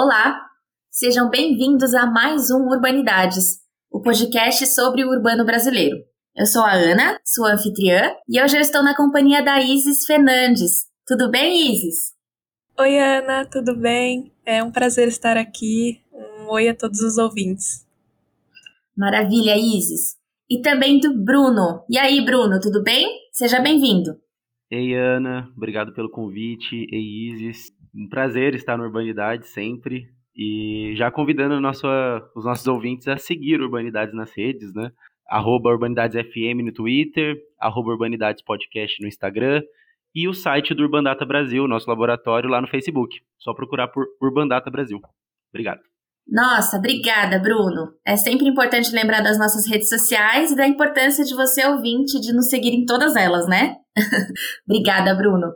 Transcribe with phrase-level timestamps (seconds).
[0.00, 0.48] Olá,
[0.88, 3.58] sejam bem-vindos a mais um Urbanidades,
[3.90, 5.96] o podcast sobre o urbano brasileiro.
[6.36, 10.86] Eu sou a Ana, sua anfitriã, e hoje eu estou na companhia da Isis Fernandes.
[11.04, 12.14] Tudo bem, Isis?
[12.78, 14.32] Oi, Ana, tudo bem?
[14.46, 16.00] É um prazer estar aqui.
[16.12, 17.84] Um oi a todos os ouvintes.
[18.96, 20.16] Maravilha, Isis.
[20.48, 21.84] E também do Bruno.
[21.90, 23.04] E aí, Bruno, tudo bem?
[23.32, 24.16] Seja bem-vindo.
[24.70, 26.86] Ei, Ana, obrigado pelo convite.
[26.92, 30.06] Ei, Isis, um prazer estar no Urbanidade sempre.
[30.36, 31.86] E já convidando nosso,
[32.36, 34.92] os nossos ouvintes a seguir Urbanidades nas redes, né?
[35.28, 39.62] Arroba Urbanidades FM no Twitter, arroba Urbanidades Podcast no Instagram
[40.14, 43.16] e o site do Urbandata Brasil, nosso laboratório lá no Facebook.
[43.38, 45.00] Só procurar por Urbandata Brasil.
[45.52, 45.80] Obrigado.
[46.26, 47.94] Nossa, obrigada, Bruno.
[48.06, 52.32] É sempre importante lembrar das nossas redes sociais e da importância de você ouvinte de
[52.32, 53.76] nos seguir em todas elas, né?
[54.68, 55.52] obrigada, Bruno.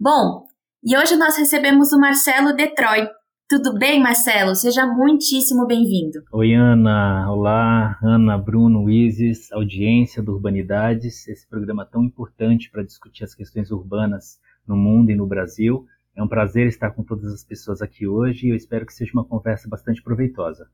[0.00, 0.45] Bom,
[0.88, 3.10] e hoje nós recebemos o Marcelo Detroit.
[3.48, 4.54] Tudo bem, Marcelo?
[4.54, 6.20] Seja muitíssimo bem-vindo.
[6.32, 7.28] Oi, Ana.
[7.28, 13.72] Olá, Ana, Bruno, Isis, audiência do Urbanidades, esse programa tão importante para discutir as questões
[13.72, 15.84] urbanas no mundo e no Brasil.
[16.16, 19.10] É um prazer estar com todas as pessoas aqui hoje e eu espero que seja
[19.12, 20.68] uma conversa bastante proveitosa.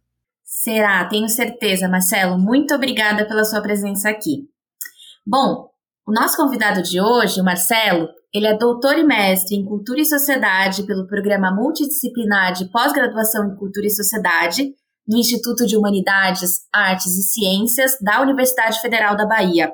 [0.45, 2.39] Será, tenho certeza, Marcelo.
[2.39, 4.47] Muito obrigada pela sua presença aqui.
[5.27, 5.71] Bom,
[6.07, 10.07] o nosso convidado de hoje, o Marcelo, ele é doutor e mestre em Cultura e
[10.07, 14.73] Sociedade pelo Programa Multidisciplinar de Pós-Graduação em Cultura e Sociedade
[15.07, 19.71] do Instituto de Humanidades, Artes e Ciências da Universidade Federal da Bahia.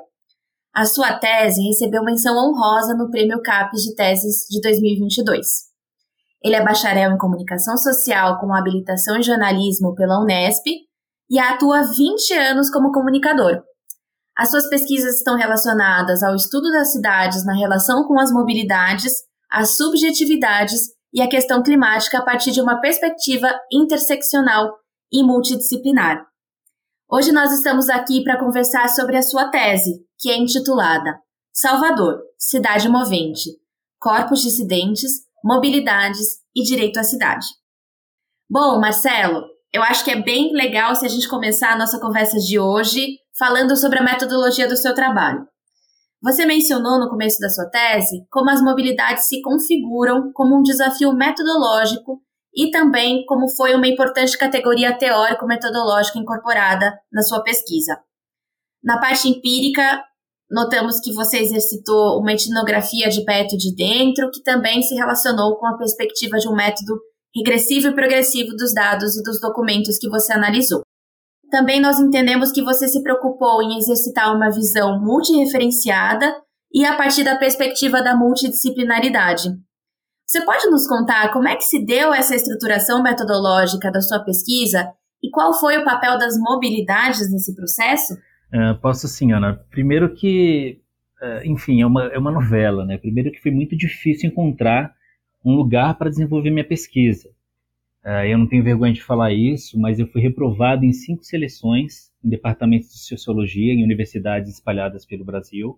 [0.75, 5.47] A sua tese recebeu menção honrosa no Prêmio CAPES de Teses de 2022.
[6.43, 10.65] Ele é bacharel em Comunicação Social com habilitação em Jornalismo pela Unesp
[11.29, 13.61] e atua há 20 anos como comunicador.
[14.39, 19.11] As suas pesquisas estão relacionadas ao estudo das cidades na relação com as mobilidades,
[19.51, 20.79] as subjetividades
[21.13, 24.77] e a questão climática a partir de uma perspectiva interseccional
[25.11, 26.25] e multidisciplinar.
[27.11, 31.19] Hoje nós estamos aqui para conversar sobre a sua tese, que é intitulada
[31.51, 33.49] Salvador, Cidade Movente:
[33.99, 35.11] Corpos Dissidentes,
[35.43, 37.45] Mobilidades e Direito à Cidade.
[38.49, 42.37] Bom, Marcelo, eu acho que é bem legal se a gente começar a nossa conversa
[42.39, 45.47] de hoje falando sobre a metodologia do seu trabalho.
[46.21, 51.13] Você mencionou no começo da sua tese como as mobilidades se configuram como um desafio
[51.13, 52.21] metodológico
[52.53, 57.97] e também como foi uma importante categoria teórico-metodológica incorporada na sua pesquisa.
[58.83, 60.03] Na parte empírica,
[60.51, 65.57] notamos que você exercitou uma etnografia de perto e de dentro, que também se relacionou
[65.57, 66.99] com a perspectiva de um método
[67.33, 70.81] regressivo e progressivo dos dados e dos documentos que você analisou.
[71.49, 76.35] Também nós entendemos que você se preocupou em exercitar uma visão multireferenciada
[76.71, 79.49] e a partir da perspectiva da multidisciplinaridade,
[80.29, 84.93] você pode nos contar como é que se deu essa estruturação metodológica da sua pesquisa
[85.23, 88.13] e qual foi o papel das mobilidades nesse processo?
[88.53, 89.59] Uh, posso sim, Ana.
[89.71, 90.79] Primeiro que,
[91.19, 92.99] uh, enfim, é uma, é uma novela, né?
[92.99, 94.93] Primeiro que foi muito difícil encontrar
[95.43, 97.27] um lugar para desenvolver minha pesquisa.
[98.05, 102.09] Uh, eu não tenho vergonha de falar isso, mas eu fui reprovado em cinco seleções
[102.23, 105.77] em departamentos de sociologia em universidades espalhadas pelo Brasil.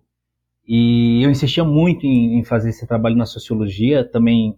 [0.66, 4.56] E eu insistia muito em, em, fazer esse trabalho na sociologia, também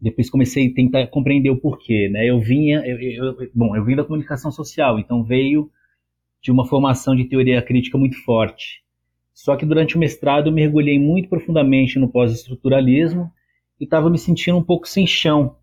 [0.00, 2.24] depois comecei a tentar compreender o porquê, né?
[2.26, 5.70] Eu vinha, eu, eu, bom, eu vim da comunicação social, então veio
[6.40, 8.82] de uma formação de teoria crítica muito forte.
[9.32, 13.30] Só que durante o mestrado eu mergulhei muito profundamente no pós-estruturalismo
[13.78, 15.56] e estava me sentindo um pouco sem chão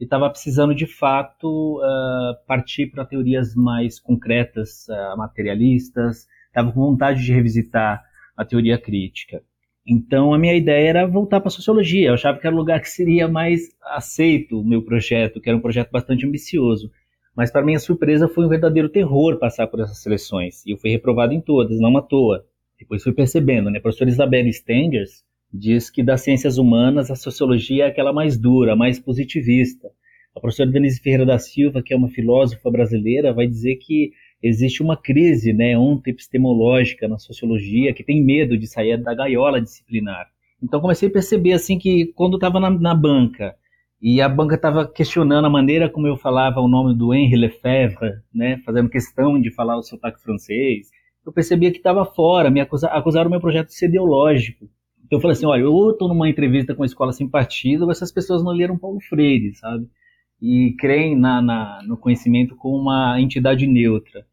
[0.00, 6.26] e estava precisando de fato uh, partir para teorias mais concretas, uh, materialistas.
[6.46, 8.02] Estava com vontade de revisitar
[8.34, 9.42] a teoria crítica.
[9.86, 12.08] Então a minha ideia era voltar para a sociologia.
[12.08, 15.58] Eu achava que era o lugar que seria mais aceito o meu projeto, que era
[15.58, 16.90] um projeto bastante ambicioso.
[17.36, 20.64] Mas para minha surpresa foi um verdadeiro terror passar por essas seleções.
[20.64, 22.44] E eu fui reprovado em todas, não à toa.
[22.78, 23.78] Depois fui percebendo, né?
[23.78, 25.22] A professora Isabelle Stengers
[25.52, 29.88] diz que das ciências humanas a sociologia é aquela mais dura, mais positivista.
[30.34, 34.12] A professora Denise Ferreira da Silva, que é uma filósofa brasileira, vai dizer que
[34.42, 35.74] existe uma crise né,
[36.06, 40.26] epistemológica na sociologia que tem medo de sair da gaiola disciplinar.
[40.62, 43.54] Então comecei a perceber assim que quando estava na, na, banca
[44.00, 48.12] e a banca estava questionando a maneira como eu falava o nome do Henri Lefebvre,
[48.32, 50.88] né, fazendo questão de falar o sotaque francês,
[51.24, 54.68] eu percebia que estava fora, me acusaram, acusaram o meu projeto de ser ideológico.
[55.10, 58.12] Então eu falei assim, olha, eu estou numa entrevista com a escola sem partido, essas
[58.12, 59.88] pessoas não leram Paulo Freire, sabe?
[60.40, 64.24] E creem na, na, no conhecimento como uma entidade neutra.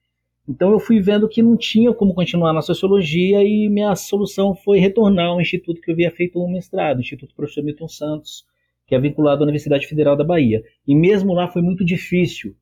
[0.48, 4.78] Então eu fui vendo que não tinha como continuar na sociologia e minha solução foi
[4.78, 8.46] retornar ao instituto que eu havia feito um mestrado, o Instituto Professor Milton Santos,
[8.86, 10.64] que é vinculado à Universidade Federal da Bahia.
[10.88, 12.56] E mesmo lá foi muito difícil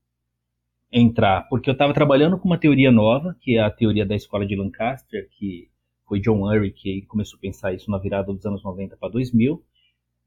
[0.89, 4.45] entrar, porque eu estava trabalhando com uma teoria nova, que é a teoria da escola
[4.45, 5.67] de Lancaster, que
[6.07, 9.61] foi John Murray que começou a pensar isso na virada dos anos 90 para 2000.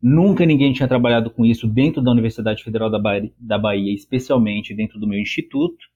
[0.00, 4.74] Nunca ninguém tinha trabalhado com isso dentro da Universidade Federal da Bahia, da Bahia especialmente
[4.74, 5.86] dentro do meu instituto.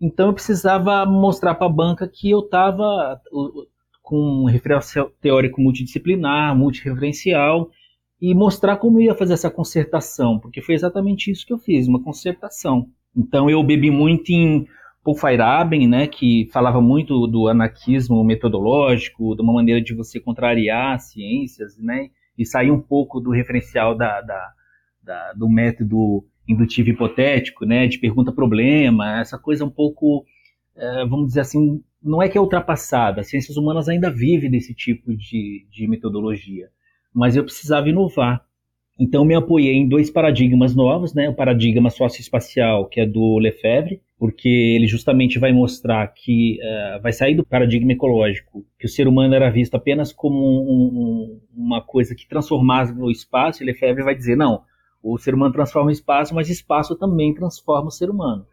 [0.00, 3.20] Então eu precisava mostrar para a banca que eu estava
[4.02, 7.70] com um referencial teórico multidisciplinar, multireferencial,
[8.20, 11.86] e mostrar como eu ia fazer essa concertação, porque foi exatamente isso que eu fiz,
[11.86, 12.88] uma concertação.
[13.16, 14.66] Então eu bebi muito em
[15.08, 20.96] Paul Feyerabend, né, que falava muito do anarquismo metodológico, de uma maneira de você contrariar
[20.96, 24.52] as ciências, né, e sair um pouco do referencial da, da,
[25.02, 30.26] da do método indutivo hipotético, né, de pergunta-problema, essa coisa um pouco,
[30.76, 34.74] é, vamos dizer assim, não é que é ultrapassada, as ciências humanas ainda vivem desse
[34.74, 36.68] tipo de, de metodologia,
[37.14, 38.44] mas eu precisava inovar.
[38.98, 41.28] Então me apoiei em dois paradigmas novos, né?
[41.28, 47.12] O paradigma socioespacial, que é do Lefebvre, porque ele justamente vai mostrar que uh, vai
[47.12, 51.80] sair do paradigma ecológico, que o ser humano era visto apenas como um, um, uma
[51.80, 54.62] coisa que transformava o espaço, e Lefebvre vai dizer, não,
[55.00, 58.44] o ser humano transforma o espaço, mas espaço também transforma o ser humano.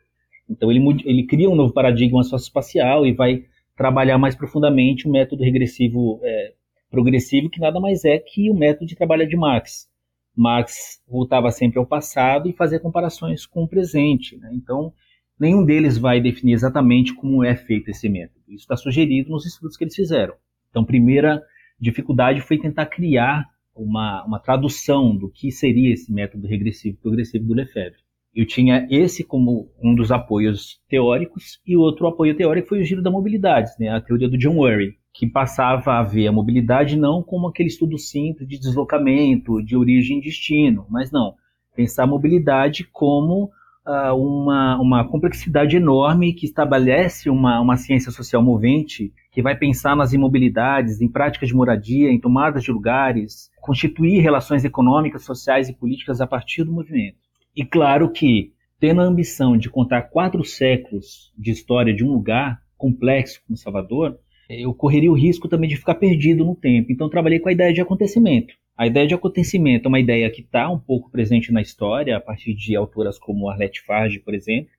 [0.47, 3.45] Então ele, ele cria um novo paradigma socioespacial e vai
[3.75, 6.53] trabalhar mais profundamente o método regressivo é,
[6.92, 9.89] progressivo, que nada mais é que o método de trabalho de Marx.
[10.36, 14.38] Marx voltava sempre ao passado e fazia comparações com o presente.
[14.38, 14.52] Né?
[14.54, 14.94] Então,
[15.40, 18.42] nenhum deles vai definir exatamente como é feito esse método.
[18.48, 20.34] Isso está sugerido nos estudos que eles fizeram.
[20.70, 21.42] Então, primeira
[21.80, 23.46] dificuldade foi tentar criar
[23.76, 28.00] uma, uma tradução do que seria esse método regressivo progressivo do Lefebvre.
[28.34, 33.02] Eu tinha esse como um dos apoios teóricos e outro apoio teórico foi o giro
[33.02, 37.24] da mobilidade, né, a teoria do John Murray, que passava a ver a mobilidade não
[37.24, 41.36] como aquele estudo simples de deslocamento, de origem e destino, mas não,
[41.74, 43.46] pensar a mobilidade como
[43.88, 49.96] uh, uma, uma complexidade enorme que estabelece uma, uma ciência social movente que vai pensar
[49.96, 55.74] nas imobilidades, em práticas de moradia, em tomadas de lugares, constituir relações econômicas, sociais e
[55.74, 57.18] políticas a partir do movimento.
[57.56, 58.52] E claro que,
[58.82, 64.20] tendo a ambição de contar quatro séculos de história de um lugar complexo como Salvador,
[64.50, 66.92] eu correria o risco também de ficar perdido no tempo.
[66.92, 68.53] Então, trabalhei com a ideia de acontecimento.
[68.77, 72.19] A ideia de acontecimento é uma ideia que está um pouco presente na história, a
[72.19, 74.69] partir de autoras como Arlette Farge, por exemplo,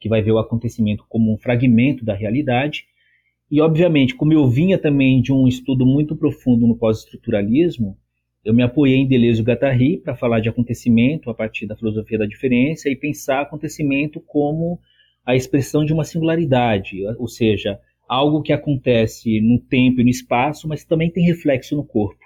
[0.00, 2.84] que vai ver o acontecimento como um fragmento da realidade.
[3.50, 7.96] E, obviamente, como eu vinha também de um estudo muito profundo no pós-estruturalismo,
[8.44, 12.18] eu me apoiei em Deleuze e Guattari para falar de acontecimento a partir da filosofia
[12.18, 14.80] da diferença e pensar acontecimento como
[15.24, 17.78] a expressão de uma singularidade, ou seja,
[18.12, 22.20] algo que acontece no tempo e no espaço, mas também tem reflexo no corpo.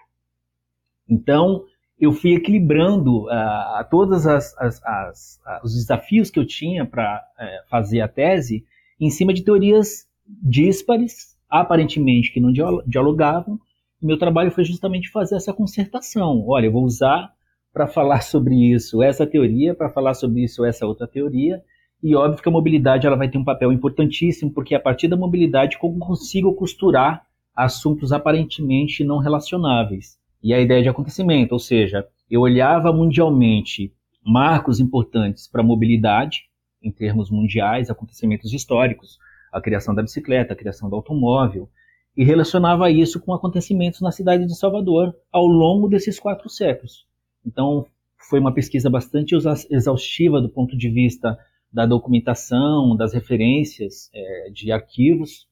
[1.09, 1.63] Então,
[1.97, 7.63] eu fui equilibrando uh, todos as, as, os desafios que eu tinha para uh, eh,
[7.71, 8.65] fazer a tese
[9.01, 12.53] em cima de teorias díspares, aparentemente que não
[12.85, 13.57] dialogavam.
[14.03, 16.45] meu trabalho foi justamente fazer essa concertação.
[16.49, 17.33] Olha, eu vou usar
[17.73, 21.63] para falar sobre isso essa teoria, para falar sobre isso essa outra teoria,
[22.03, 25.09] e óbvio que a mobilidade ela vai ter um papel importantíssimo, porque é a partir
[25.09, 30.19] da mobilidade eu consigo costurar assuntos aparentemente não relacionáveis.
[30.43, 33.93] E a ideia de acontecimento, ou seja, eu olhava mundialmente
[34.25, 36.43] marcos importantes para a mobilidade,
[36.83, 39.19] em termos mundiais, acontecimentos históricos,
[39.53, 41.69] a criação da bicicleta, a criação do automóvel,
[42.17, 47.07] e relacionava isso com acontecimentos na cidade de Salvador ao longo desses quatro séculos.
[47.45, 47.87] Então,
[48.29, 49.35] foi uma pesquisa bastante
[49.71, 51.39] exaustiva do ponto de vista
[51.73, 55.47] da documentação, das referências é, de arquivos,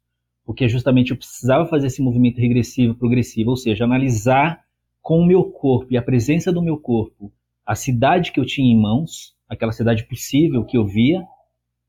[0.44, 4.62] porque justamente eu precisava fazer esse movimento regressivo, progressivo, ou seja, analisar
[5.02, 7.33] com o meu corpo e a presença do meu corpo
[7.66, 11.26] a cidade que eu tinha em mãos, aquela cidade possível que eu via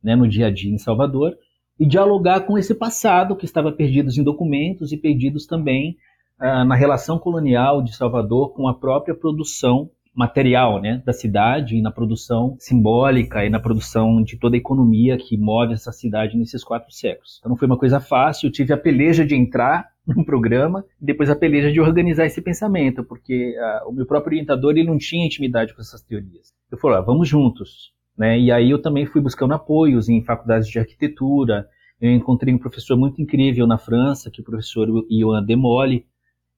[0.05, 1.35] né, no dia a dia em Salvador,
[1.79, 5.97] e dialogar com esse passado que estava perdidos em documentos e perdidos também
[6.39, 11.81] ah, na relação colonial de Salvador com a própria produção material né, da cidade e
[11.81, 16.63] na produção simbólica e na produção de toda a economia que move essa cidade nesses
[16.63, 17.37] quatro séculos.
[17.39, 21.05] Então não foi uma coisa fácil, eu tive a peleja de entrar no programa e
[21.05, 24.97] depois a peleja de organizar esse pensamento, porque uh, o meu próprio orientador ele não
[24.97, 26.53] tinha intimidade com essas teorias.
[26.71, 27.93] Eu falei, ah, vamos juntos.
[28.17, 28.39] Né?
[28.39, 31.67] E aí eu também fui buscando apoios em faculdades de arquitetura,
[31.99, 36.05] eu encontrei um professor muito incrível na França, que é o professor Ian Demoli,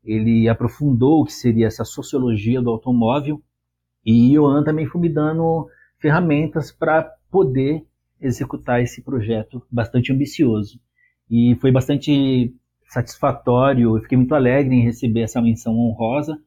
[0.04, 3.42] ele aprofundou o que seria essa sociologia do automóvel
[4.08, 5.68] e Ioan também foi me dando
[6.00, 7.84] ferramentas para poder
[8.20, 10.80] executar esse projeto bastante ambicioso.
[11.30, 12.56] E foi bastante
[12.88, 16.40] satisfatório, eu fiquei muito alegre em receber essa menção honrosa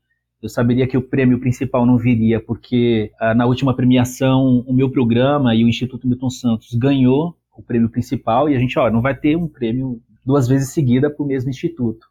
[0.43, 4.91] eu saberia que o prêmio principal não viria, porque ah, na última premiação o meu
[4.91, 9.03] programa e o Instituto Milton Santos ganhou o prêmio principal e a gente, ó, não
[9.03, 12.07] vai ter um prêmio duas vezes seguida para o mesmo instituto.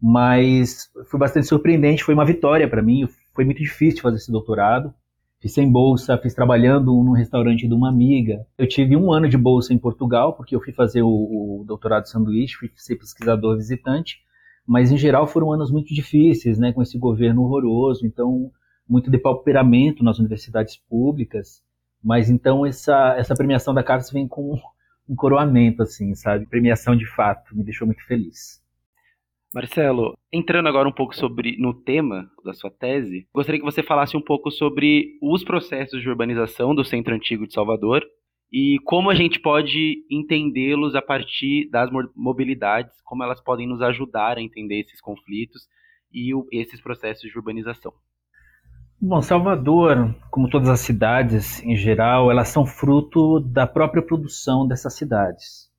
[0.00, 4.94] Mas foi bastante surpreendente, foi uma vitória para mim, foi muito difícil fazer esse doutorado.
[5.40, 8.46] Fiz sem bolsa, fiz trabalhando num restaurante de uma amiga.
[8.56, 12.04] Eu tive um ano de bolsa em Portugal, porque eu fui fazer o, o doutorado
[12.04, 14.18] de sanduíche, fui ser pesquisador visitante
[14.66, 18.50] mas em geral foram anos muito difíceis, né, com esse governo horroroso, então
[18.88, 21.62] muito depauperamento nas universidades públicas,
[22.02, 24.58] mas então essa, essa premiação da CAPES vem com
[25.08, 28.61] um coroamento, assim, sabe, premiação de fato, me deixou muito feliz.
[29.54, 34.16] Marcelo, entrando agora um pouco sobre no tema da sua tese, gostaria que você falasse
[34.16, 38.02] um pouco sobre os processos de urbanização do Centro Antigo de Salvador
[38.50, 44.38] e como a gente pode entendê-los a partir das mobilidades, como elas podem nos ajudar
[44.38, 45.62] a entender esses conflitos
[46.12, 47.92] e o, esses processos de urbanização.
[49.00, 54.94] Bom, Salvador, como todas as cidades em geral, elas são fruto da própria produção dessas
[54.94, 55.71] cidades.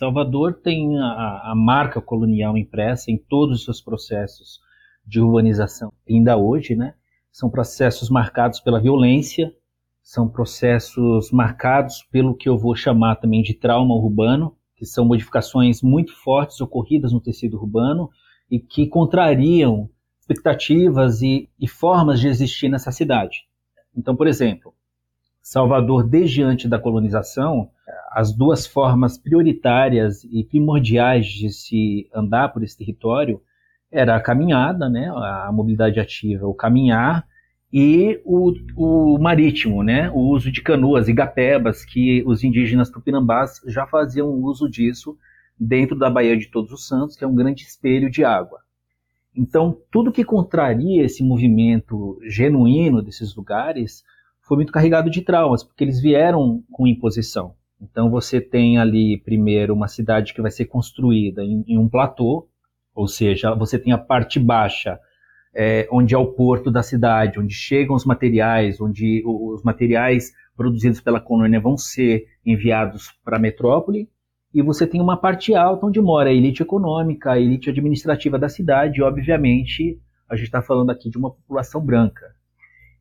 [0.00, 4.58] Salvador tem a, a marca colonial impressa em todos os seus processos
[5.06, 5.92] de urbanização.
[6.08, 6.94] Ainda hoje, né,
[7.30, 9.54] são processos marcados pela violência,
[10.02, 15.82] são processos marcados pelo que eu vou chamar também de trauma urbano, que são modificações
[15.82, 18.08] muito fortes ocorridas no tecido urbano
[18.50, 23.42] e que contrariam expectativas e, e formas de existir nessa cidade.
[23.94, 24.72] Então, por exemplo,
[25.42, 27.70] Salvador, desde antes da colonização,
[28.10, 33.40] as duas formas prioritárias e primordiais de se andar por esse território
[33.90, 37.26] era a caminhada, né, a mobilidade ativa, o caminhar
[37.72, 40.10] e o, o marítimo, né?
[40.10, 45.16] o uso de canoas e gapebas, que os indígenas tupinambás já faziam uso disso
[45.58, 48.60] dentro da Baía de Todos os Santos, que é um grande espelho de água.
[49.36, 54.02] Então, tudo que contraria esse movimento genuíno desses lugares
[54.40, 57.54] foi muito carregado de traumas, porque eles vieram com imposição.
[57.80, 62.48] Então, você tem ali, primeiro, uma cidade que vai ser construída em, em um platô,
[62.94, 64.98] ou seja, você tem a parte baixa
[65.54, 71.00] é, onde é o porto da cidade, onde chegam os materiais, onde os materiais produzidos
[71.00, 74.08] pela colônia vão ser enviados para a metrópole,
[74.52, 78.48] e você tem uma parte alta onde mora a elite econômica, a elite administrativa da
[78.48, 82.34] cidade, e obviamente a gente está falando aqui de uma população branca.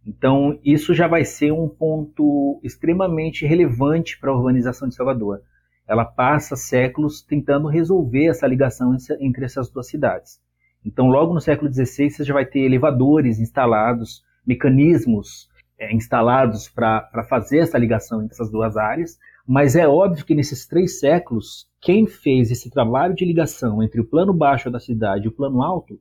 [0.06, 5.42] Então, isso já vai ser um ponto extremamente relevante para a urbanização de Salvador.
[5.88, 10.40] Ela passa séculos tentando resolver essa ligação entre essas duas cidades.
[10.86, 17.26] Então, logo no século XVI, você já vai ter elevadores instalados, mecanismos é, instalados para
[17.30, 22.06] fazer essa ligação entre essas duas áreas, mas é óbvio que nesses três séculos, quem
[22.06, 26.00] fez esse trabalho de ligação entre o plano baixo da cidade e o plano alto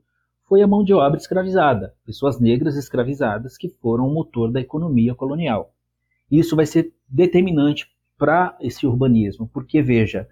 [0.48, 5.14] foi a mão de obra escravizada, pessoas negras escravizadas que foram o motor da economia
[5.14, 5.74] colonial.
[6.30, 7.86] Isso vai ser determinante
[8.16, 10.26] para esse urbanismo, porque veja,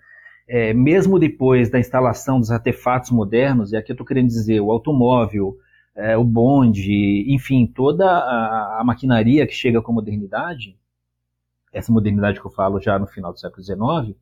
[0.49, 4.71] é, mesmo depois da instalação dos artefatos modernos, e aqui eu estou querendo dizer o
[4.71, 5.59] automóvel,
[5.95, 10.79] é, o bonde, enfim, toda a, a, maquinaria que chega com a modernidade,
[11.73, 14.17] essa modernidade que eu falo já no final do século XIX,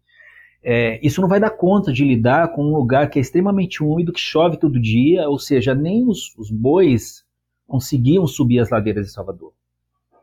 [0.67, 4.15] é, isso não vai dar conta de lidar com um lugar que é extremamente úmido,
[4.15, 7.23] que chove todo dia, ou seja, nem os, os bois
[7.67, 9.53] conseguiam subir as ladeiras de Salvador.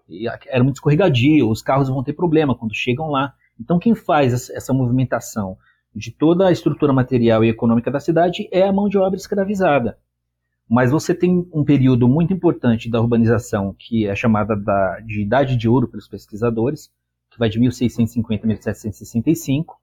[0.10, 3.36] E era muito escorregadio, os carros vão ter problema quando chegam lá.
[3.60, 5.58] Então, quem faz essa, movimentação
[5.96, 10.00] de toda a estrutura material e econômica da cidade é a mão de obra escravizada.
[10.68, 15.56] Mas você tem um período muito importante da urbanização, que é chamada da, de Idade
[15.56, 16.90] de Ouro pelos pesquisadores,
[17.30, 19.81] que vai de 1650 a 1765,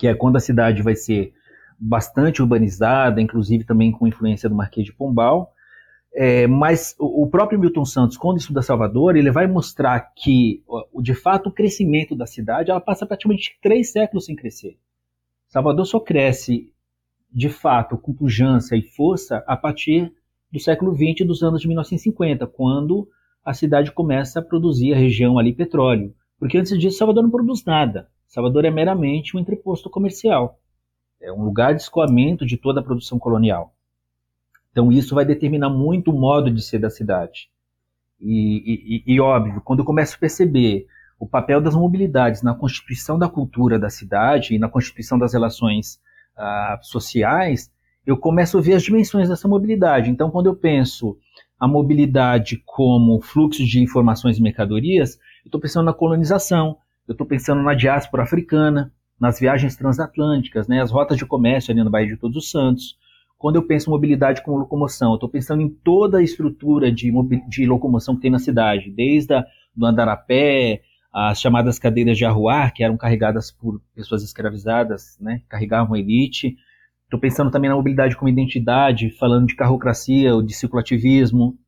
[0.00, 1.34] que é quando a cidade vai ser
[1.78, 5.52] bastante urbanizada, inclusive também com influência do Marquês de Pombal.
[6.14, 10.64] É, mas o, próprio Milton Santos, quando estuda Salvador, ele vai mostrar que,
[11.02, 14.78] de fato, o crescimento da cidade ela passa praticamente três séculos sem crescer.
[15.48, 16.72] Salvador só cresce,
[17.30, 20.10] de fato, com pujança e força a partir
[20.50, 23.06] do século XX, dos anos de 1950, quando
[23.44, 26.14] a cidade começa a produzir a região ali petróleo.
[26.38, 28.08] Porque antes disso, Salvador não produz nada.
[28.30, 30.60] Salvador é meramente um entreposto comercial.
[31.20, 33.74] É um lugar de escoamento de toda a produção colonial.
[34.70, 37.50] Então isso vai determinar muito o modo de ser da cidade.
[38.20, 40.86] E, e, e óbvio, quando eu começo a perceber
[41.18, 46.00] o papel das mobilidades na constituição da cultura da cidade e na constituição das relações
[46.38, 47.68] uh, sociais,
[48.06, 50.08] eu começo a ver as dimensões dessa mobilidade.
[50.08, 51.18] Então, quando eu penso
[51.58, 56.78] a mobilidade como fluxo de informações e mercadorias, eu estou pensando na colonização,
[57.10, 61.82] eu estou pensando na diáspora africana, nas viagens transatlânticas, né, as rotas de comércio ali
[61.82, 62.96] no Baía de Todos os Santos.
[63.36, 67.10] quando eu penso em mobilidade como locomoção, eu estou pensando em toda a estrutura de,
[67.48, 72.16] de locomoção que tem na cidade, desde a, do andar a pé, as chamadas cadeiras
[72.16, 76.56] de arruar, que eram carregadas por pessoas escravizadas, né, carregavam elite.
[77.04, 81.58] Estou pensando também na mobilidade como identidade, falando de carrocracia, ou de circulativismo.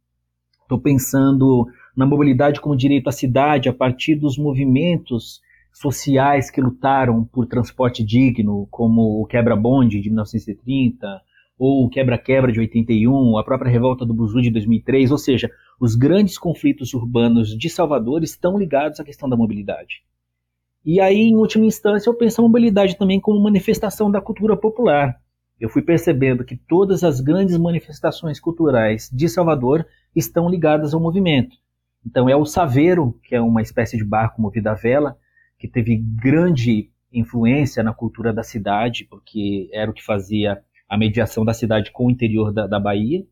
[0.62, 5.40] Estou pensando na mobilidade como direito à cidade a partir dos movimentos
[5.72, 11.22] sociais que lutaram por transporte digno, como o quebra-bonde de 1930,
[11.58, 15.94] ou o quebra-quebra de 81, a própria revolta do Buzu de 2003, ou seja, os
[15.94, 20.02] grandes conflitos urbanos de Salvador estão ligados à questão da mobilidade.
[20.84, 25.20] E aí, em última instância, eu penso a mobilidade também como manifestação da cultura popular.
[25.60, 31.56] Eu fui percebendo que todas as grandes manifestações culturais de Salvador estão ligadas ao movimento.
[32.04, 35.16] Então, é o Saveiro, que é uma espécie de barco movido à vela,
[35.58, 41.44] que teve grande influência na cultura da cidade, porque era o que fazia a mediação
[41.44, 43.24] da cidade com o interior da, da Bahia,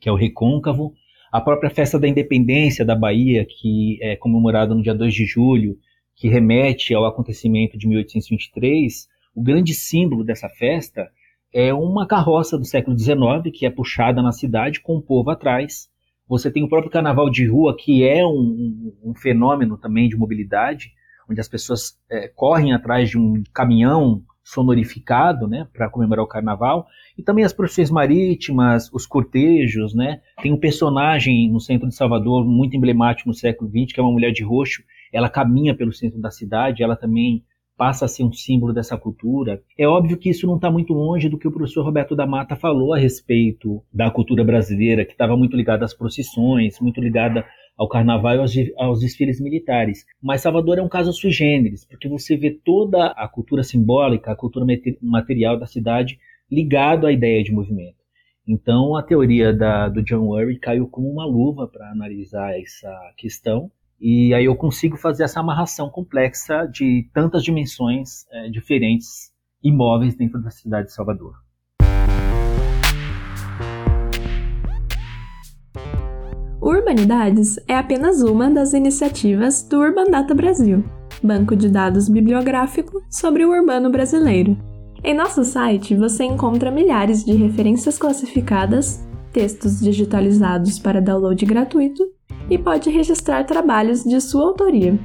[0.00, 0.94] que é o Recôncavo.
[1.30, 5.78] A própria festa da independência da Bahia, que é comemorada no dia 2 de julho,
[6.14, 11.10] que remete ao acontecimento de 1823, o grande símbolo dessa festa
[11.52, 15.88] é uma carroça do século XIX que é puxada na cidade com o povo atrás.
[16.28, 20.92] Você tem o próprio carnaval de rua, que é um, um, fenômeno também de mobilidade,
[21.28, 26.86] onde as pessoas é, correm atrás de um caminhão sonorificado, né, para comemorar o carnaval,
[27.16, 32.44] e também as procissões marítimas, os cortejos, né, tem um personagem no centro de Salvador
[32.44, 36.20] muito emblemático no século XX, que é uma mulher de roxo, ela caminha pelo centro
[36.20, 37.42] da cidade, ela também
[37.76, 39.62] passa a ser um símbolo dessa cultura.
[39.76, 42.56] É óbvio que isso não está muito longe do que o professor Roberto da Mata
[42.56, 47.44] falou a respeito da cultura brasileira, que estava muito ligada às procissões, muito ligada
[47.76, 50.04] ao carnaval e aos, aos, desfiles militares.
[50.22, 54.36] Mas Salvador é um caso sui generis, porque você vê toda a cultura simbólica, a
[54.36, 54.64] cultura
[55.02, 56.18] material da cidade
[56.50, 58.04] ligado à ideia de movimento.
[58.46, 63.70] Então a teoria da, do John Murray caiu como uma luva para analisar essa questão
[64.00, 70.42] e aí eu consigo fazer essa amarração complexa de tantas dimensões é, diferentes imóveis dentro
[70.42, 71.34] da cidade de Salvador.
[76.60, 80.82] Urbanidades é apenas uma das iniciativas do Urban Data Brasil,
[81.22, 84.56] banco de dados bibliográfico sobre o urbano brasileiro.
[85.02, 92.08] Em nosso site você encontra milhares de referências classificadas, textos digitalizados para download gratuito
[92.48, 94.96] e pode registrar trabalhos de sua autoria.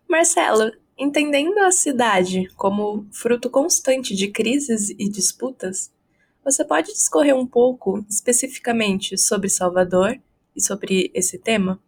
[0.07, 5.91] Marcelo, entendendo a cidade como fruto constante de crises e disputas,
[6.51, 10.19] você pode discorrer um pouco especificamente sobre Salvador
[10.57, 11.79] e sobre esse tema?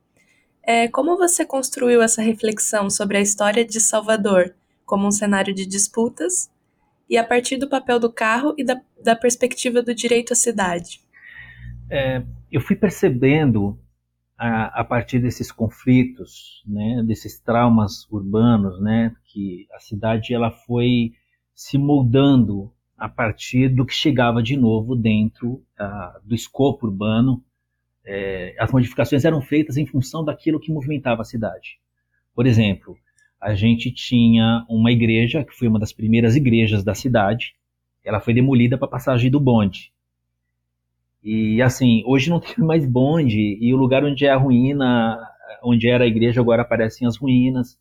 [0.63, 5.65] É, como você construiu essa reflexão sobre a história de Salvador como um cenário de
[5.65, 6.51] disputas
[7.09, 11.01] e a partir do papel do carro e da, da perspectiva do direito à cidade?
[11.91, 13.81] É, eu fui percebendo
[14.39, 21.13] a, a, partir desses conflitos, né, desses traumas urbanos, né, que a cidade ela foi
[21.55, 22.71] se moldando
[23.01, 27.43] a partir do que chegava de novo dentro uh, do escopo urbano.
[28.05, 31.81] É, as modificações eram feitas em função daquilo que movimentava a cidade.
[32.35, 32.99] Por exemplo,
[33.41, 37.55] a gente tinha uma igreja que foi uma das primeiras igrejas da cidade.
[38.05, 39.93] Ela foi demolida para passagem do bonde.
[41.25, 45.19] E assim, hoje não tem mais bonde, e o lugar onde é a ruína,
[45.63, 47.79] onde era a igreja, agora aparecem as ruínas.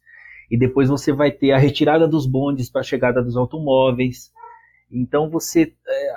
[0.49, 4.31] E depois você vai ter a retirada dos bondes para a chegada dos automóveis.
[4.91, 5.73] Então você.
[5.87, 6.13] É,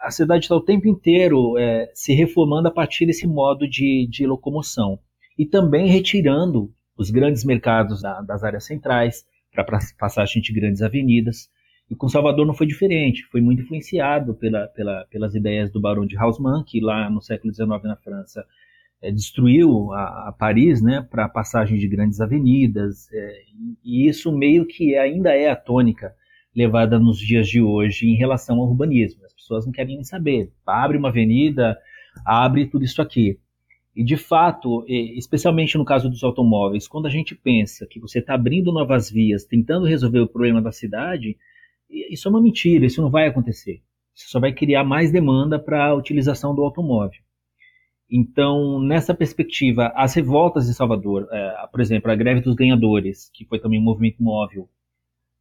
[0.00, 4.26] a cidade está o tempo inteiro é, se reformando a partir desse modo de, de
[4.26, 4.98] locomoção.
[5.38, 9.64] E também retirando os grandes mercados da, das áreas centrais para
[9.98, 11.48] passagem de grandes avenidas.
[11.90, 16.06] E com Salvador não foi diferente, foi muito influenciado pela, pela, pelas ideias do Barão
[16.06, 18.44] de Haussmann, que lá no século XIX na França
[19.02, 23.42] é, destruiu a, a, Paris né, para a passagem de grandes avenidas, é,
[23.84, 26.14] e isso meio que ainda é a tônica
[26.54, 29.24] levada nos dias de hoje em relação ao urbanismo.
[29.24, 30.52] As pessoas não querem nem saber.
[30.66, 31.76] Abre uma avenida,
[32.24, 33.38] abre tudo isso aqui.
[33.94, 38.34] E de fato, especialmente no caso dos automóveis, quando a gente pensa que você está
[38.34, 41.36] abrindo novas vias, tentando resolver o problema da cidade,
[41.88, 43.82] isso é uma mentira, isso não vai acontecer.
[44.12, 47.20] Você só vai criar mais demanda para a utilização do automóvel.
[48.10, 53.44] Então, nessa perspectiva, as revoltas de Salvador, é, por exemplo, a greve dos ganhadores, que
[53.44, 54.68] foi também um movimento móvel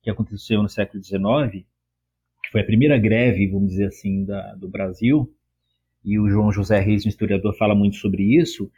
[0.04, 1.66] que aconteceu no século XIX,
[2.44, 5.34] que foi a primeira greve, vamos dizer assim, da, do Brasil,
[6.04, 8.70] e o João José Reis, um historiador, fala muito sobre isso,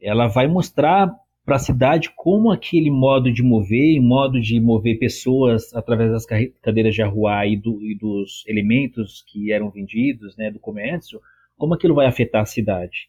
[0.00, 1.12] ela vai mostrar
[1.44, 6.24] para a cidade como aquele modo de mover, modo de mover pessoas através das
[6.62, 11.20] cadeiras de arruar e, do, e dos elementos que eram vendidos, né, do comércio,
[11.58, 13.08] como aquilo vai afetar a cidade.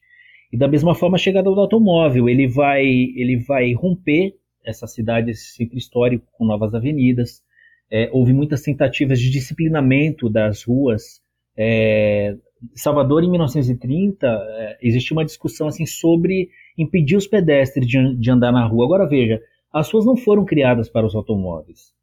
[0.52, 5.32] E da mesma forma a chegada do automóvel, ele vai, ele vai romper essa cidade,
[5.32, 7.44] esse centro histórico com novas avenidas.
[7.92, 11.22] É, houve muitas tentativas de disciplinamento das ruas.
[11.58, 12.38] É,
[12.74, 18.52] Salvador, em 1930, é, existiu uma discussão assim sobre impedir os pedestres de, de andar
[18.52, 18.86] na rua.
[18.86, 19.42] Agora veja,
[19.74, 21.94] as ruas não foram criadas para os automóveis.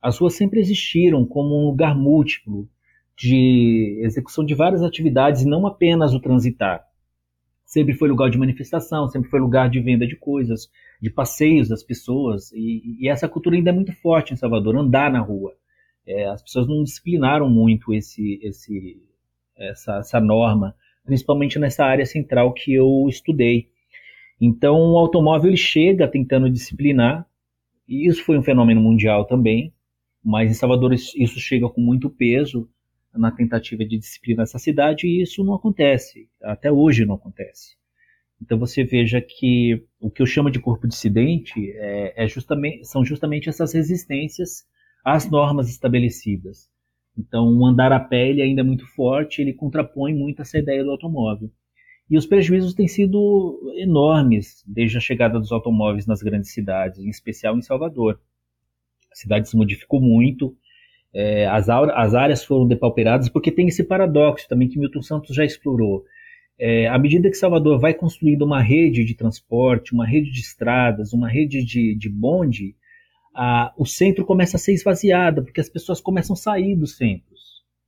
[0.00, 2.68] As ruas sempre existiram como um lugar múltiplo
[3.16, 6.84] de execução de várias atividades e não apenas o transitar.
[7.64, 10.68] Sempre foi lugar de manifestação, sempre foi lugar de venda de coisas,
[11.00, 12.52] de passeios das pessoas.
[12.52, 15.54] E, e essa cultura ainda é muito forte em Salvador, andar na rua.
[16.06, 19.02] É, as pessoas não disciplinaram muito esse, esse,
[19.56, 23.68] essa, essa norma, principalmente nessa área central que eu estudei.
[24.40, 27.26] Então, o automóvel ele chega tentando disciplinar,
[27.88, 29.72] e isso foi um fenômeno mundial também,
[30.22, 32.68] mas em Salvador isso chega com muito peso
[33.14, 37.76] na tentativa de disciplinar essa cidade e isso não acontece, até hoje não acontece.
[38.40, 43.04] Então você veja que o que eu chamo de corpo dissidente é, é justamente, são
[43.04, 44.64] justamente essas resistências
[45.04, 46.68] às normas estabelecidas.
[47.16, 50.84] Então o andar a pé ele ainda é muito forte, ele contrapõe muito essa ideia
[50.84, 51.50] do automóvel.
[52.08, 57.08] E os prejuízos têm sido enormes desde a chegada dos automóveis nas grandes cidades, em
[57.08, 58.20] especial em Salvador.
[59.10, 60.56] A cidade se modificou muito,
[61.12, 65.44] é, as, as, áreas foram depauperadas, porque tem esse paradoxo também que Milton Santos já
[65.44, 66.04] explorou.
[66.58, 71.12] É, à medida que Salvador vai construindo uma rede de transporte, uma rede de estradas,
[71.12, 72.74] uma rede de, de bonde,
[73.34, 77.36] a, o centro começa a ser esvaziado, porque as pessoas começam a sair dos centros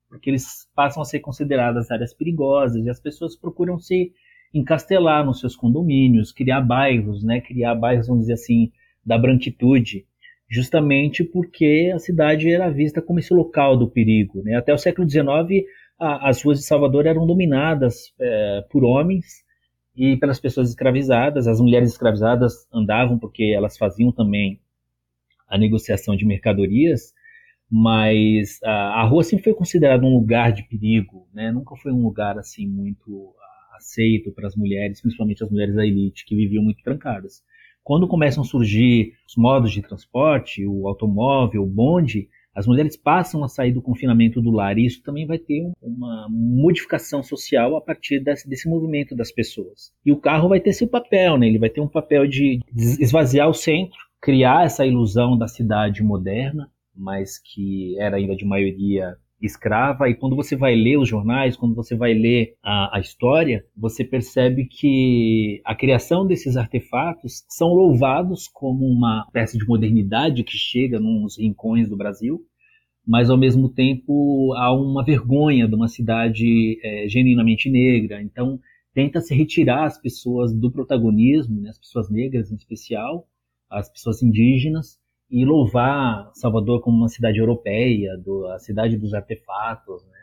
[0.08, 4.12] porque eles passam a ser consideradas áreas perigosas e as pessoas procuram se
[4.52, 8.72] encastelar nos seus condomínios, criar bairros, né, criar bairros, vamos dizer assim,
[9.04, 10.06] da branquitude,
[10.48, 14.42] justamente porque a cidade era vista como esse local do perigo.
[14.42, 14.56] Né?
[14.56, 15.66] Até o século XIX,
[15.98, 19.44] as ruas de Salvador eram dominadas é, por homens
[19.96, 21.46] e pelas pessoas escravizadas.
[21.46, 24.60] As mulheres escravizadas andavam porque elas faziam também
[25.48, 27.12] a negociação de mercadorias
[27.70, 31.52] mas a, a rua sempre foi considerada um lugar de perigo, né?
[31.52, 33.34] Nunca foi um lugar assim muito
[33.76, 37.42] aceito para as mulheres, principalmente as mulheres da elite que viviam muito trancadas.
[37.84, 43.44] Quando começam a surgir os modos de transporte, o automóvel, o bonde, as mulheres passam
[43.44, 47.80] a sair do confinamento do lar e isso também vai ter uma modificação social a
[47.80, 49.92] partir desse, desse movimento das pessoas.
[50.04, 51.46] E o carro vai ter esse papel, né?
[51.46, 52.60] Ele vai ter um papel de
[53.00, 59.16] esvaziar o centro, criar essa ilusão da cidade moderna, mas que era ainda de maioria
[59.40, 63.64] escrava, e quando você vai ler os jornais, quando você vai ler a, a, história,
[63.76, 70.56] você percebe que a criação desses artefatos são louvados como uma peça de modernidade que
[70.56, 72.40] chega nos rincões do Brasil,
[73.06, 78.20] mas ao mesmo tempo há uma vergonha de uma cidade é, genuinamente negra.
[78.20, 78.58] Então
[78.92, 83.28] tenta-se retirar as pessoas do protagonismo, né, as pessoas negras em especial,
[83.70, 84.98] as pessoas indígenas,
[85.30, 90.18] e louvar Salvador como uma cidade europeia, do, a cidade dos artefatos, né?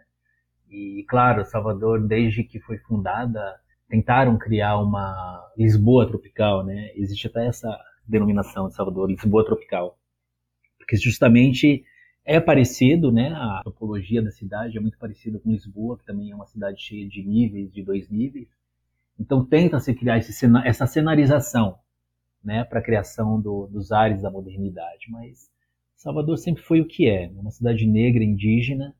[0.69, 6.91] E claro, Salvador, desde que foi fundada, tentaram criar uma Lisboa tropical, né?
[6.95, 9.97] Existe até essa denominação de Salvador, Lisboa tropical,
[10.77, 11.83] porque justamente
[12.25, 13.29] é parecido, né?
[13.29, 17.07] A topologia da cidade é muito parecida com Lisboa, que também é uma cidade cheia
[17.07, 18.47] de níveis, de dois níveis.
[19.19, 21.77] Então tenta-se criar esse, essa cenarização
[22.45, 25.07] né, para a criação do, dos ares da modernidade.
[25.09, 25.49] Mas
[25.95, 28.95] Salvador sempre foi o que é, uma cidade negra, indígena,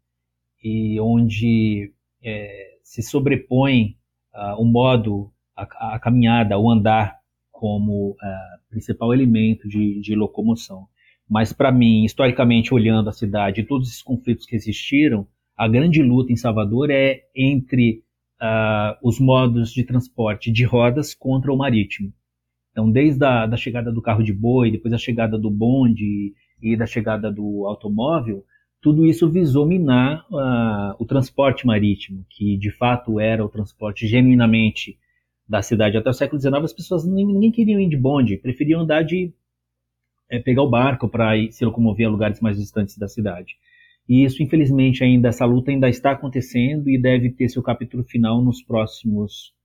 [0.63, 3.95] e onde é, se sobrepõe
[4.33, 7.19] uh, o modo, a, a, caminhada, o andar
[7.51, 10.87] como uh, principal elemento de, de locomoção.
[11.29, 16.01] Mas para mim, historicamente olhando a cidade e todos esses conflitos que existiram, a grande
[16.01, 18.03] luta em Salvador é entre
[18.41, 22.11] uh, os modos de transporte de rodas contra o marítimo.
[22.75, 26.75] Então, desde a da chegada do carro de boi, depois a chegada do bonde e
[26.75, 28.43] da chegada do automóvel,
[28.81, 34.99] tudo isso visou minar uh, o transporte marítimo, que de fato era o transporte genuinamente
[35.47, 35.95] da cidade.
[35.95, 39.33] Até o século XIX, as pessoas nem, ninguém queriam ir de bonde, preferiam andar de
[40.29, 43.55] é, pegar o barco para se locomover a lugares mais distantes da cidade.
[44.07, 48.43] E isso, infelizmente, ainda essa luta ainda está acontecendo e deve ter seu capítulo final
[48.43, 49.55] nos próximos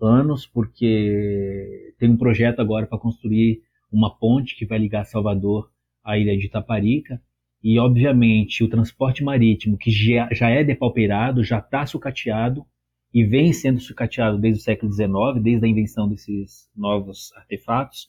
[0.00, 5.70] anos, porque tem um projeto agora para construir uma ponte que vai ligar Salvador
[6.04, 7.20] à ilha de Itaparica,
[7.62, 12.64] e, obviamente, o transporte marítimo, que já, é depauperado, já está sucateado
[13.12, 18.08] e vem sendo sucateado desde o século XIX, desde a invenção desses novos artefatos,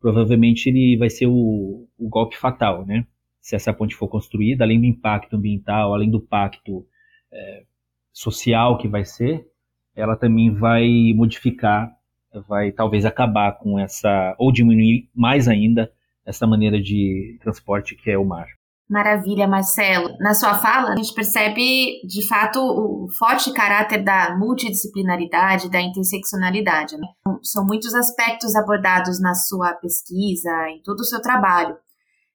[0.00, 3.06] provavelmente ele vai ser o, o golpe fatal, né?
[3.40, 6.86] Se essa ponte for construída, além do impacto ambiental, além do pacto
[7.32, 7.64] é,
[8.12, 9.46] social que vai ser,
[9.98, 11.90] ela também vai modificar,
[12.48, 15.90] vai talvez acabar com essa, ou diminuir mais ainda,
[16.24, 18.46] essa maneira de transporte que é o mar.
[18.88, 20.16] Maravilha, Marcelo.
[20.18, 26.96] Na sua fala, a gente percebe, de fato, o forte caráter da multidisciplinaridade, da interseccionalidade.
[26.96, 27.06] Né?
[27.42, 31.76] São muitos aspectos abordados na sua pesquisa, em todo o seu trabalho.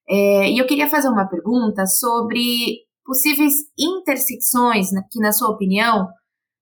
[0.08, 6.08] É, e eu queria fazer uma pergunta sobre possíveis intersecções né, que, na sua opinião,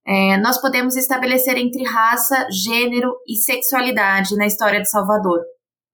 [0.06, 5.42] é, nós podemos estabelecer entre raça, gênero e sexualidade na história de Salvador.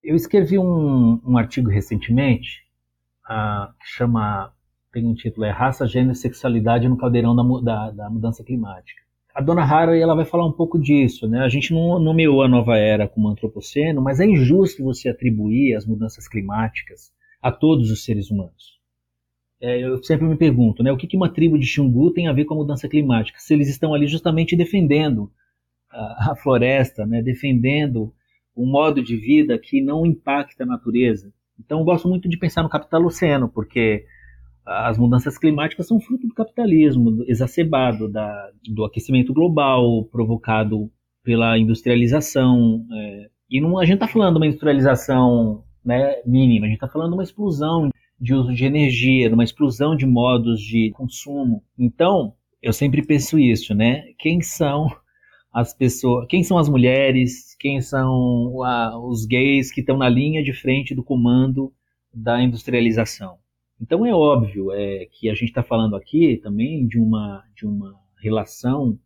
[0.02, 2.62] Eu escrevi um, um artigo recentemente
[3.28, 4.52] uh, que chama,
[4.92, 9.02] tem um título, é Raça, Gênero e Sexualidade no Caldeirão da, da, da Mudança Climática.
[9.34, 11.40] A dona Haraway ela vai falar um pouco disso, né?
[11.44, 15.86] A gente não nomeou a nova era como antropoceno, mas é injusto você atribuir as
[15.86, 18.77] mudanças climáticas a todos os seres humanos.
[19.60, 20.92] É, eu sempre me pergunto, né?
[20.92, 23.38] O que, que uma tribo de Xingu tem a ver com a mudança climática?
[23.40, 25.30] Se eles estão ali justamente defendendo
[25.90, 27.22] a, a floresta, né?
[27.22, 28.12] Defendendo
[28.56, 31.32] um modo de vida que não impacta a natureza.
[31.58, 34.04] Então, eu gosto muito de pensar no capitaloceno, porque
[34.64, 40.90] as mudanças climáticas são fruto do capitalismo exacerbado, da, do aquecimento global provocado
[41.24, 42.86] pela industrialização.
[42.92, 46.88] É, e não, a gente está falando de uma industrialização né, mínima, a gente está
[46.88, 51.62] falando de uma explosão de uso de energia, de uma explosão de modos de consumo.
[51.78, 54.12] Então, eu sempre penso isso, né?
[54.18, 54.88] Quem são
[55.52, 60.42] as pessoas, quem são as mulheres, quem são a, os gays que estão na linha
[60.42, 61.72] de frente do comando
[62.12, 63.38] da industrialização.
[63.80, 67.94] Então é óbvio é, que a gente está falando aqui também de uma, de uma
[68.20, 68.98] relação,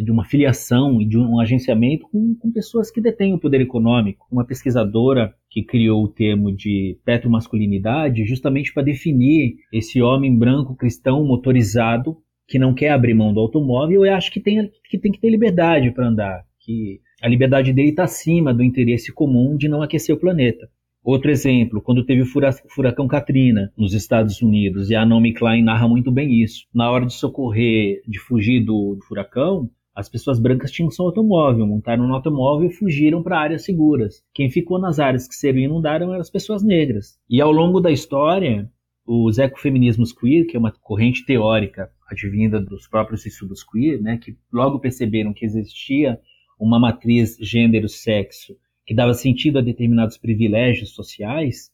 [0.00, 4.26] de uma filiação e de um agenciamento com, com, pessoas que detêm o poder econômico.
[4.30, 11.24] Uma pesquisadora que criou o termo de petromasculinidade justamente para definir esse homem branco cristão
[11.24, 12.16] motorizado
[12.48, 15.30] que não quer abrir mão do automóvel, eu acho que tem que, tem que ter
[15.30, 20.14] liberdade para andar, que a liberdade dele está acima do interesse comum de não aquecer
[20.14, 20.68] o planeta.
[21.04, 22.26] Outro exemplo, quando teve o
[22.68, 26.66] furacão Katrina nos Estados Unidos, e a Naomi Klein narra muito bem isso.
[26.72, 31.66] Na hora de socorrer, de fugir do, do furacão, as pessoas brancas tinham seu automóvel,
[31.66, 34.24] montaram no automóvel e fugiram para áreas seguras.
[34.32, 37.18] Quem ficou nas áreas que seriam inundaram eram as pessoas negras.
[37.28, 38.70] E ao longo da história,
[39.06, 44.36] os ecofeminismos queer, que é uma corrente teórica advinda dos próprios estudos queer, né, que
[44.52, 46.18] logo perceberam que existia
[46.58, 51.70] uma matriz gênero-sexo que dava sentido a determinados privilégios sociais,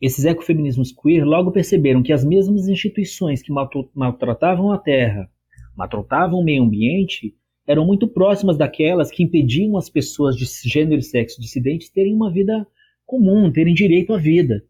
[0.00, 3.52] esses ecofeminismos queer logo perceberam que as mesmas instituições que
[3.94, 5.30] maltratavam a terra,
[5.76, 7.34] maltratavam o meio ambiente,
[7.66, 12.30] eram muito próximas daquelas que impediam as pessoas de gênero e sexo dissidentes terem uma
[12.30, 12.66] vida
[13.06, 14.64] comum, terem direito à vida.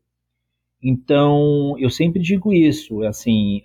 [0.82, 3.62] Então, eu sempre digo isso, assim,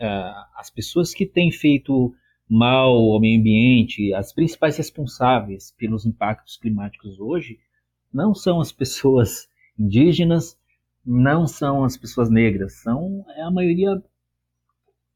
[0.55, 2.13] as pessoas que têm feito
[2.49, 7.59] mal ao meio ambiente, as principais responsáveis pelos impactos climáticos hoje,
[8.13, 10.57] não são as pessoas indígenas,
[11.05, 14.01] não são as pessoas negras, são é a maioria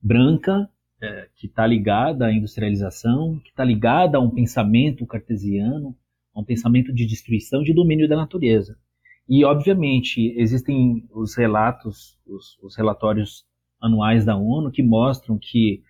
[0.01, 0.69] branca
[1.01, 5.95] é, que está ligada à industrialização, que está ligada a um pensamento cartesiano,
[6.33, 8.77] a um pensamento de destruição, de domínio da natureza.
[9.27, 13.45] E, obviamente, existem os relatos, os, os relatórios
[13.81, 15.81] anuais da ONU que mostram que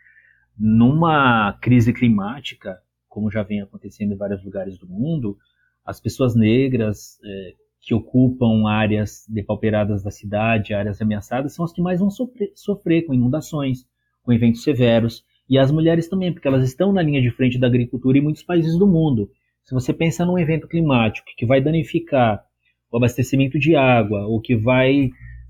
[0.58, 2.78] numa crise climática,
[3.10, 5.38] como já vem acontecendo em vários lugares do mundo,
[5.84, 11.82] as pessoas negras é, que ocupam áreas depauperadas da cidade, áreas ameaçadas, são as que
[11.82, 13.88] mais vão sofrer, sofrer com inundações,
[14.24, 17.68] com eventos severos, e as mulheres também, porque elas estão na linha de frente da
[17.68, 19.30] agricultura em muitos países do mundo.
[19.64, 22.44] Se você pensa num evento climático que vai danificar
[22.92, 25.10] o abastecimento de água, ou que vai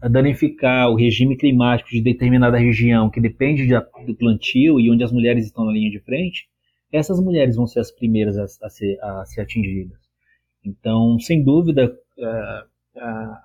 [0.10, 3.74] danificar o regime climático de determinada região que depende de,
[4.06, 6.48] do plantio e onde as mulheres estão na linha de frente,
[6.92, 10.00] essas mulheres vão ser as primeiras a, a, ser, a ser, atingidas.
[10.66, 11.96] Então, sem dúvida,
[12.98, 13.42] a,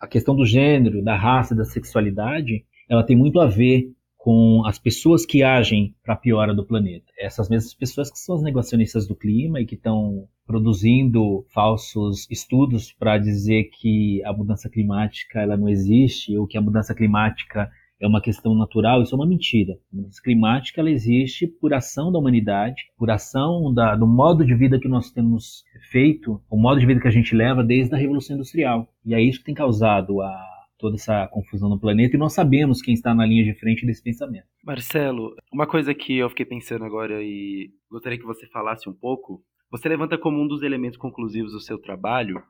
[0.00, 3.90] a questão do gênero, da raça, da sexualidade, ela tem muito a ver
[4.26, 7.06] com as pessoas que agem para a piora do planeta.
[7.16, 12.92] Essas mesmas pessoas que são as negacionistas do clima e que estão produzindo falsos estudos
[12.92, 18.06] para dizer que a mudança climática ela não existe ou que a mudança climática é
[18.08, 19.74] uma questão natural, isso é uma mentira.
[19.92, 24.56] A mudança climática ela existe por ação da humanidade, por ação da, do modo de
[24.56, 25.62] vida que nós temos
[25.92, 28.88] feito, o modo de vida que a gente leva desde a Revolução Industrial.
[29.04, 32.82] E é isso que tem causado a, toda essa confusão no planeta e nós sabemos
[32.82, 34.46] quem está na linha de frente desse pensamento.
[34.64, 39.42] Marcelo, uma coisa que eu fiquei pensando agora e gostaria que você falasse um pouco,
[39.70, 42.42] você levanta como um dos elementos conclusivos do seu trabalho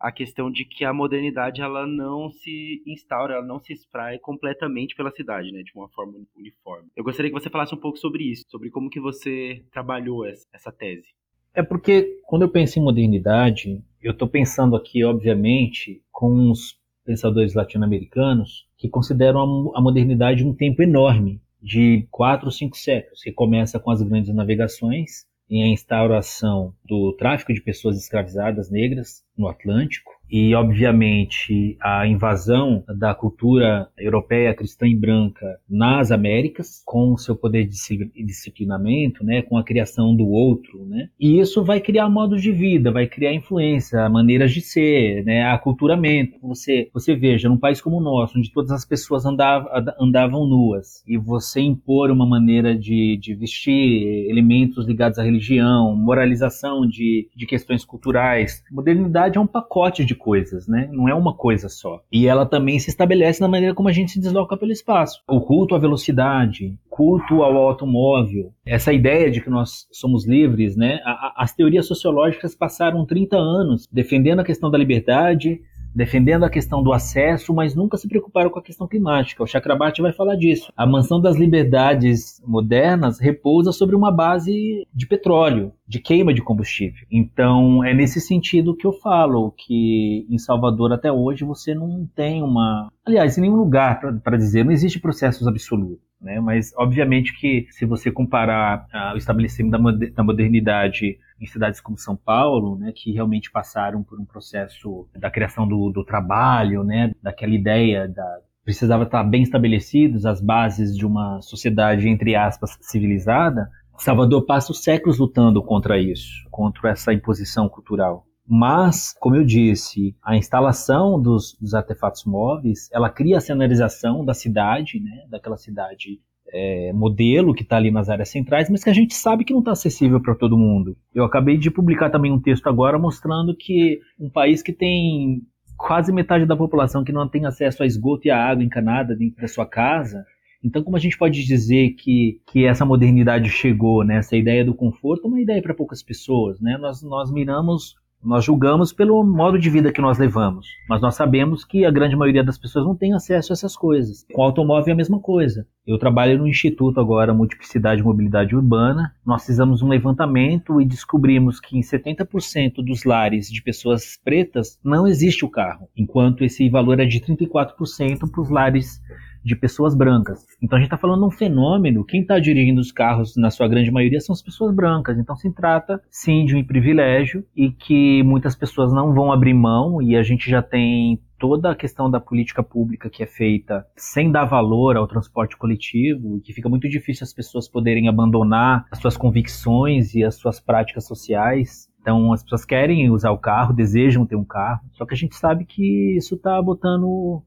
[0.00, 4.94] a questão de que a modernidade ela não se instaura, ela não se espraia completamente
[4.94, 6.88] pela cidade, né, de uma forma uniforme.
[6.96, 10.70] Eu gostaria que você falasse um pouco sobre isso, sobre como que você trabalhou essa
[10.70, 11.08] tese.
[11.52, 16.77] É porque quando eu penso em modernidade, eu estou pensando aqui, obviamente, com os
[17.08, 23.32] pensadores latino-americanos que consideram a modernidade um tempo enorme, de quatro ou cinco séculos, que
[23.32, 29.48] começa com as grandes navegações e a instauração do tráfico de pessoas escravizadas negras no
[29.48, 37.18] Atlântico, e, obviamente, a invasão da cultura europeia cristã e branca nas Américas, com o
[37.18, 37.76] seu poder de
[38.24, 42.90] disciplinamento, né, com a criação do outro, né, e isso vai criar modos de vida,
[42.90, 46.38] vai criar influência, maneiras de ser, né, aculturamento.
[46.42, 51.02] Você, você veja, num país como o nosso, onde todas as pessoas andavam, andavam nuas,
[51.06, 57.46] e você impor uma maneira de, de vestir, elementos ligados à religião, moralização de, de
[57.46, 60.88] questões culturais, modernidade é um pacote de coisas, né?
[60.92, 62.02] Não é uma coisa só.
[62.12, 65.22] E ela também se estabelece na maneira como a gente se desloca pelo espaço.
[65.28, 71.00] O culto à velocidade, culto ao automóvel, essa ideia de que nós somos livres, né?
[71.36, 75.60] As teorias sociológicas passaram 30 anos defendendo a questão da liberdade,
[75.94, 79.42] defendendo a questão do acesso, mas nunca se preocuparam com a questão climática.
[79.42, 80.72] O Chakrabarti vai falar disso.
[80.76, 87.06] A mansão das liberdades modernas repousa sobre uma base de petróleo, de queima de combustível.
[87.10, 92.42] Então, é nesse sentido que eu falo que em Salvador até hoje você não tem
[92.42, 92.88] uma.
[93.04, 96.08] Aliás, em nenhum lugar para dizer, não existe processos absolutos.
[96.20, 96.40] Né?
[96.40, 99.72] Mas, obviamente, que se você comparar ah, o estabelecimento
[100.12, 105.30] da modernidade em cidades como São Paulo, né, que realmente passaram por um processo da
[105.30, 111.06] criação do, do trabalho, né, daquela ideia da precisava estar bem estabelecidos as bases de
[111.06, 113.70] uma sociedade entre aspas civilizada.
[113.96, 118.26] Salvador passa os séculos lutando contra isso, contra essa imposição cultural.
[118.46, 124.34] Mas, como eu disse, a instalação dos, dos artefatos móveis, ela cria a cenarização da
[124.34, 126.20] cidade, né, daquela cidade
[126.52, 129.60] é, modelo que está ali nas áreas centrais, mas que a gente sabe que não
[129.60, 130.96] está acessível para todo mundo.
[131.14, 135.42] Eu acabei de publicar também um texto agora mostrando que um país que tem
[135.76, 139.40] quase metade da população que não tem acesso a esgoto e a água encanada dentro
[139.40, 140.24] da sua casa.
[140.62, 144.16] Então, como a gente pode dizer que, que essa modernidade chegou, né?
[144.16, 146.60] essa ideia do conforto é uma ideia para poucas pessoas.
[146.60, 146.76] Né?
[146.78, 151.64] Nós, nós miramos nós julgamos pelo modo de vida que nós levamos, mas nós sabemos
[151.64, 154.26] que a grande maioria das pessoas não tem acesso a essas coisas.
[154.32, 155.66] Com o automóvel é a mesma coisa.
[155.86, 159.14] Eu trabalho no Instituto agora Multiplicidade e Mobilidade Urbana.
[159.24, 165.06] Nós fizemos um levantamento e descobrimos que em 70% dos lares de pessoas pretas não
[165.06, 169.00] existe o carro, enquanto esse valor é de 34% para os lares
[169.44, 170.44] de pessoas brancas.
[170.62, 172.04] Então a gente está falando de um fenômeno.
[172.04, 175.18] Quem está dirigindo os carros, na sua grande maioria, são as pessoas brancas.
[175.18, 180.02] Então se trata, sim, de um privilégio e que muitas pessoas não vão abrir mão.
[180.02, 184.30] E a gente já tem toda a questão da política pública que é feita sem
[184.30, 189.16] dar valor ao transporte coletivo, que fica muito difícil as pessoas poderem abandonar as suas
[189.16, 191.88] convicções e as suas práticas sociais.
[192.00, 195.36] Então as pessoas querem usar o carro, desejam ter um carro, só que a gente
[195.36, 197.42] sabe que isso está botando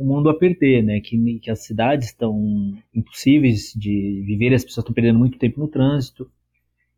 [0.00, 1.00] o mundo a perder, né?
[1.00, 2.34] Que, que as cidades estão
[2.94, 6.30] impossíveis de viver, as pessoas estão perdendo muito tempo no trânsito.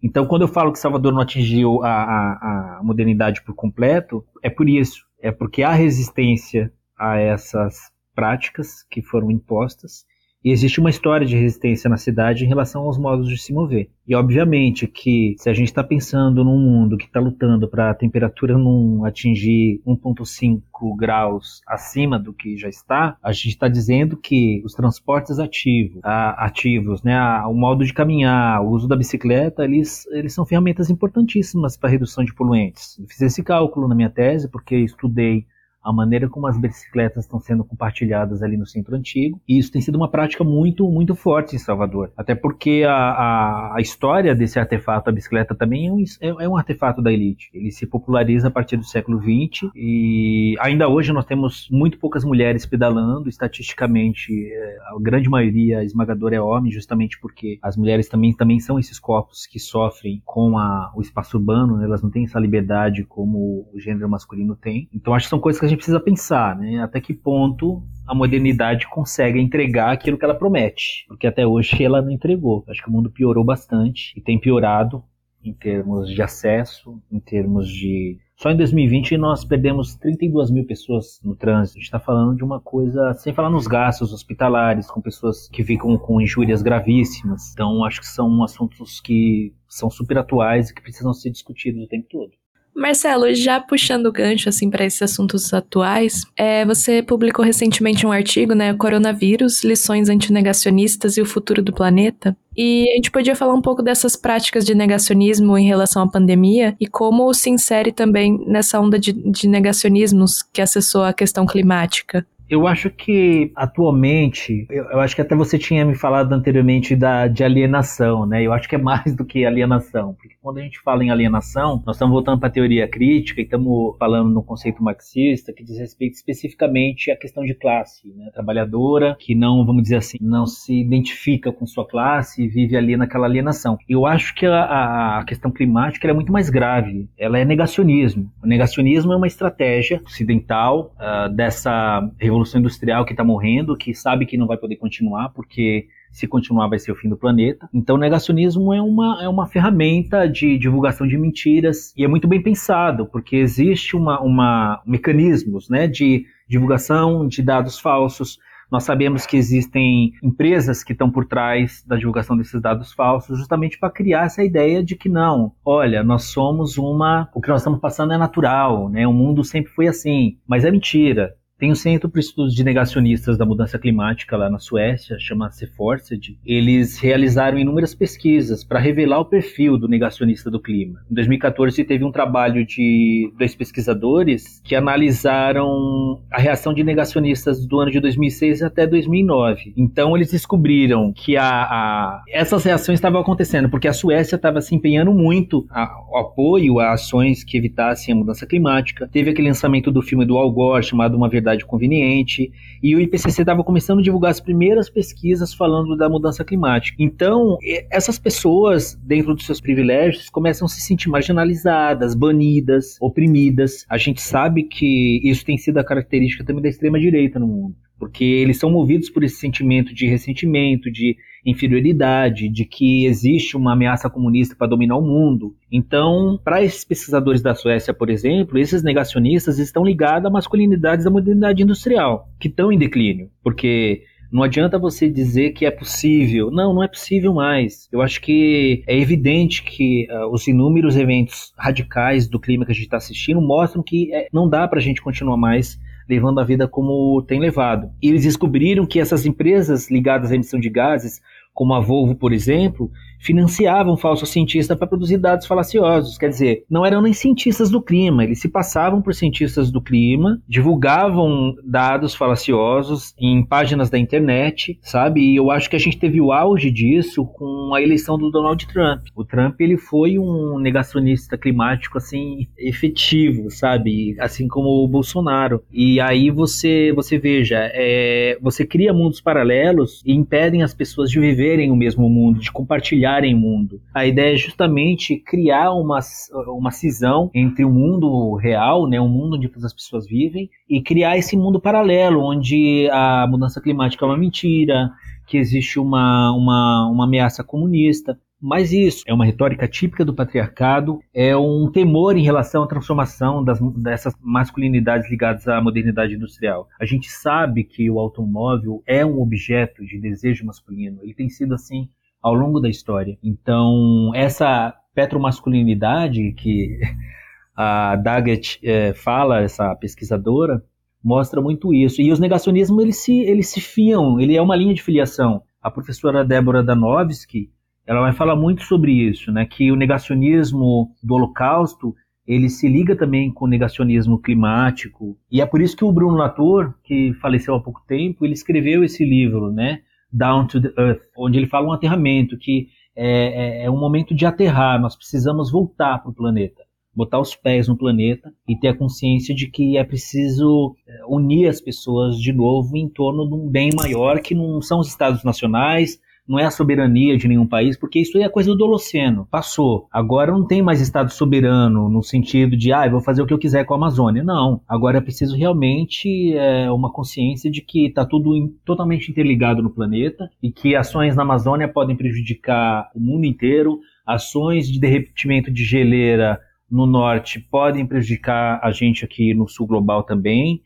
[0.02, 4.48] Então, quando eu falo que Salvador não atingiu a, a, a modernidade por completo, é
[4.48, 5.04] por isso.
[5.20, 10.04] É porque há resistência a essas práticas que foram impostas
[10.44, 13.88] e existe uma história de resistência na cidade em relação aos modos de se mover.
[14.06, 17.94] E obviamente que se a gente está pensando num mundo que está lutando para a
[17.94, 20.60] temperatura não atingir 1,5
[20.96, 26.44] graus acima do que já está, a gente está dizendo que os transportes ativos, a,
[26.44, 30.90] ativos, né, a, o modo de caminhar, o uso da bicicleta, eles, eles são ferramentas
[30.90, 32.98] importantíssimas para a redução de poluentes.
[32.98, 35.46] Eu fiz esse cálculo na minha tese porque estudei
[35.82, 39.40] a maneira como as bicicletas estão sendo compartilhadas ali no centro antigo.
[39.48, 42.12] E isso tem sido uma prática muito, muito forte em Salvador.
[42.16, 46.48] Até porque a, a, a história desse artefato, a bicicleta, também é um, é, é
[46.48, 47.50] um, artefato da elite.
[47.52, 52.24] Ele se populariza a partir do século XX e ainda hoje nós temos muito poucas
[52.24, 53.28] mulheres pedalando.
[53.28, 58.78] Estatisticamente, é, a grande maioria esmagadora é homem, justamente porque as mulheres também, também são
[58.78, 61.84] esses corpos que sofrem com a, o espaço urbano, né?
[61.84, 64.88] elas não têm essa liberdade como o gênero masculino tem.
[64.94, 66.82] Então acho que são coisas que a gente precisa pensar, né?
[66.82, 72.02] Até que ponto a modernidade consegue entregar aquilo que ela promete, porque até hoje ela
[72.02, 72.64] não entregou.
[72.68, 75.02] Acho que o mundo piorou bastante e tem piorado
[75.44, 81.20] em termos de acesso, em termos de Só em 2020 nós perdemos 32 mil pessoas
[81.22, 81.78] no trânsito.
[81.78, 85.64] A gente está falando de uma coisa, sem falar nos gastos hospitalares, com pessoas que
[85.64, 87.52] ficam com injúrias gravíssimas.
[87.52, 91.88] Então, acho que são assuntos que são super atuais e que precisam ser discutidos o
[91.88, 92.41] tempo todo.
[92.74, 98.12] Marcelo, já puxando o gancho assim para esses assuntos atuais, é, você publicou recentemente um
[98.12, 102.36] artigo, né, Coronavírus, lições antinegacionistas e o futuro do planeta.
[102.56, 106.76] E a gente podia falar um pouco dessas práticas de negacionismo em relação à pandemia
[106.80, 112.26] e como se insere também nessa onda de, de negacionismos que acessou a questão climática.
[112.52, 117.26] Eu acho que atualmente, eu, eu, acho que até você tinha me falado anteriormente da,
[117.26, 118.42] de alienação, né?
[118.42, 121.82] Eu acho que é mais do que alienação, porque quando a gente fala em alienação,
[121.86, 125.78] nós estamos voltando para a teoria crítica e estamos falando no conceito marxista que diz
[125.78, 128.28] respeito especificamente à questão de classe, né?
[128.34, 132.98] Trabalhadora que não, vamos dizer assim, não se identifica com sua classe e vive ali
[132.98, 133.78] naquela alienação.
[133.88, 137.08] Eu acho que a, a questão climática é muito mais grave.
[137.16, 138.30] Ela é negacionismo.
[138.44, 143.94] O negacionismo é uma estratégia ocidental uh, dessa revolução revolução industrial que está morrendo, que
[143.94, 147.68] sabe que não vai poder continuar, porque se continuar vai ser o fim do planeta.
[147.72, 152.42] Então, negacionismo é uma, é uma ferramenta de divulgação de mentiras e é muito bem
[152.42, 158.38] pensado, porque existe uma, uma mecanismos né, de divulgação de dados falsos.
[158.70, 163.78] Nós sabemos que existem empresas que estão por trás da divulgação desses dados falsos, justamente
[163.78, 167.80] para criar essa ideia de que não, olha, nós somos uma, o que nós estamos
[167.80, 169.06] passando é natural, né?
[169.06, 171.34] O mundo sempre foi assim, mas é mentira.
[171.62, 176.36] Tem um centro para estudos de negacionistas da mudança climática lá na Suécia, chama-se Forced.
[176.44, 180.98] Eles realizaram inúmeras pesquisas para revelar o perfil do negacionista do clima.
[181.08, 187.78] Em 2014 teve um trabalho de dois pesquisadores que analisaram a reação de negacionistas do
[187.78, 189.72] ano de 2006 até 2009.
[189.76, 194.74] Então eles descobriram que a, a essas reações estavam acontecendo porque a Suécia estava se
[194.74, 199.08] empenhando muito ao apoio a ações que evitassem a mudança climática.
[199.12, 202.50] Teve aquele lançamento do filme do Al Gore chamado Uma Verdade conveniente,
[202.82, 206.96] e o IPCC estava começando a divulgar as primeiras pesquisas falando da mudança climática.
[206.98, 207.56] Então,
[207.90, 213.84] essas pessoas, dentro dos seus privilégios, começam a se sentir marginalizadas, banidas, oprimidas.
[213.88, 218.24] A gente sabe que isso tem sido a característica também da extrema-direita no mundo porque
[218.24, 224.10] eles são movidos por esse sentimento de ressentimento, de inferioridade, de que existe uma ameaça
[224.10, 225.54] comunista para dominar o mundo.
[225.70, 231.12] Então, para esses pesquisadores da Suécia, por exemplo, esses negacionistas estão ligados a masculinidades da
[231.12, 236.50] modernidade industrial, que estão em declínio, porque não adianta você dizer que é possível.
[236.50, 237.88] Não, não é possível mais.
[237.92, 242.74] Eu acho que é evidente que uh, os inúmeros eventos radicais do clima que a
[242.74, 245.78] gente está assistindo mostram que é, não dá para a gente continuar mais
[246.08, 247.90] levando a vida como tem levado.
[248.02, 251.20] E eles descobriram que essas empresas ligadas à emissão de gases,
[251.54, 252.90] como a Volvo, por exemplo,
[253.22, 256.18] financiavam falsos cientistas para produzir dados falaciosos.
[256.18, 260.40] Quer dizer, não eram nem cientistas do clima, eles se passavam por cientistas do clima,
[260.48, 265.20] divulgavam dados falaciosos em páginas da internet, sabe?
[265.20, 268.66] E eu acho que a gente teve o auge disso com a eleição do Donald
[268.66, 269.02] Trump.
[269.14, 274.16] O Trump ele foi um negacionista climático assim efetivo, sabe?
[274.18, 275.62] Assim como o Bolsonaro.
[275.72, 281.20] E aí você você veja, é, você cria mundos paralelos e impedem as pessoas de
[281.20, 283.80] viverem o mesmo mundo, de compartilhar em mundo.
[283.94, 286.00] A ideia é justamente criar uma,
[286.48, 291.16] uma cisão entre o mundo real, né, o mundo onde as pessoas vivem, e criar
[291.16, 294.90] esse mundo paralelo, onde a mudança climática é uma mentira,
[295.26, 298.18] que existe uma, uma, uma ameaça comunista.
[298.44, 303.44] Mas isso é uma retórica típica do patriarcado, é um temor em relação à transformação
[303.44, 306.68] das, dessas masculinidades ligadas à modernidade industrial.
[306.80, 311.54] A gente sabe que o automóvel é um objeto de desejo masculino, ele tem sido
[311.54, 311.88] assim
[312.22, 313.18] ao longo da história.
[313.22, 316.78] Então, essa petromasculinidade que
[317.56, 320.62] a Daggett é, fala, essa pesquisadora,
[321.02, 322.00] mostra muito isso.
[322.00, 325.42] E os negacionismos, eles se, eles se fiam, ele é uma linha de filiação.
[325.60, 327.50] A professora Débora Danovski,
[327.86, 331.94] ela vai falar muito sobre isso, né, que o negacionismo do Holocausto,
[332.24, 335.18] ele se liga também com o negacionismo climático.
[335.30, 338.84] E é por isso que o Bruno Latour, que faleceu há pouco tempo, ele escreveu
[338.84, 339.80] esse livro, né,
[340.12, 344.14] Down to the Earth, onde ele fala um aterramento, que é, é, é um momento
[344.14, 346.62] de aterrar, nós precisamos voltar para o planeta,
[346.94, 351.48] botar os pés no planeta e ter a consciência de que é preciso é, unir
[351.48, 355.24] as pessoas de novo em torno de um bem maior que não são os estados
[355.24, 359.88] nacionais, não é a soberania de nenhum país, porque isso é coisa do Holoceno, passou.
[359.92, 363.38] Agora não tem mais Estado soberano no sentido de, ah, vou fazer o que eu
[363.38, 364.22] quiser com a Amazônia.
[364.22, 364.60] Não.
[364.68, 369.70] Agora é preciso realmente é, uma consciência de que está tudo in, totalmente interligado no
[369.70, 375.64] planeta e que ações na Amazônia podem prejudicar o mundo inteiro, ações de derretimento de
[375.64, 376.38] geleira
[376.70, 380.62] no norte podem prejudicar a gente aqui no sul global também.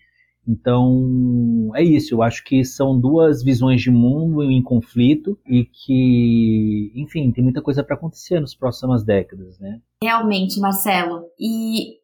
[0.47, 2.14] Então, é isso.
[2.14, 7.61] Eu acho que são duas visões de mundo em conflito e que, enfim, tem muita
[7.61, 9.80] coisa para acontecer nas próximas décadas, né?
[10.03, 11.24] Realmente, Marcelo.
[11.38, 11.97] E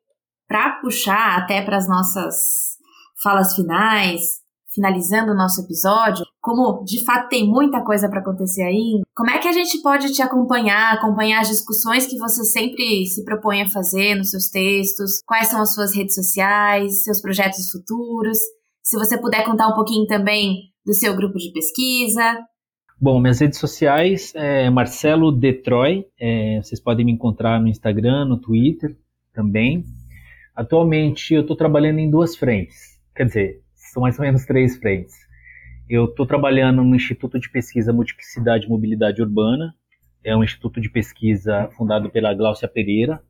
[0.48, 2.36] para puxar até para as nossas
[3.22, 4.41] falas finais,
[4.74, 9.38] finalizando o nosso episódio, como de fato tem muita coisa para acontecer aí, como é
[9.38, 13.68] que a gente pode te acompanhar, acompanhar as discussões que você sempre se propõe a
[13.68, 15.20] fazer nos seus textos?
[15.26, 18.38] Quais são as suas redes sociais, seus projetos futuros?
[18.82, 22.38] Se você puder contar um pouquinho também do seu grupo de pesquisa.
[23.00, 26.06] Bom, minhas redes sociais é Marcelo Detroit.
[26.18, 28.96] É, vocês podem me encontrar no Instagram, no Twitter
[29.32, 29.84] também.
[30.54, 33.00] Atualmente eu estou trabalhando em duas frentes.
[33.14, 33.62] Quer dizer,
[33.92, 35.14] são mais ou menos três frentes.
[35.88, 39.74] Eu estou trabalhando no Instituto de Pesquisa Multiplicidade e Mobilidade Urbana.
[40.24, 43.22] É um instituto de pesquisa fundado pela Gláucia Pereira.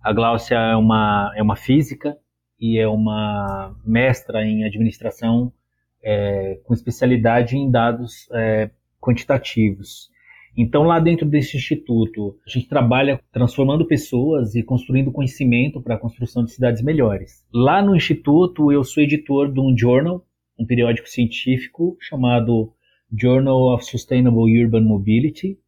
[0.00, 2.16] A Gláucia é uma, é uma física
[2.60, 5.52] e é uma mestra em administração
[6.00, 10.10] é, com especialidade em dados é, quantitativos.
[10.56, 15.98] Então, lá dentro desse instituto, a gente trabalha transformando pessoas e construindo conhecimento para a
[15.98, 17.44] construção de cidades melhores.
[17.52, 20.24] Lá no instituto, eu sou editor de um journal,
[20.56, 22.72] um periódico científico chamado
[23.12, 25.58] Journal of Sustainable Urban Mobility.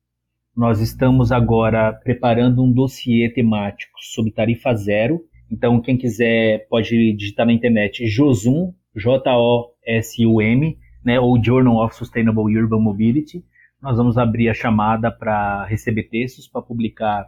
[0.56, 5.20] Nós estamos agora preparando um dossiê temático sobre tarifa zero.
[5.50, 12.80] Então, quem quiser pode digitar na internet JOSUM, J-O-S-U-M, né, ou Journal of Sustainable Urban
[12.80, 13.44] Mobility
[13.86, 17.24] nós vamos abrir a chamada para receber textos para publicar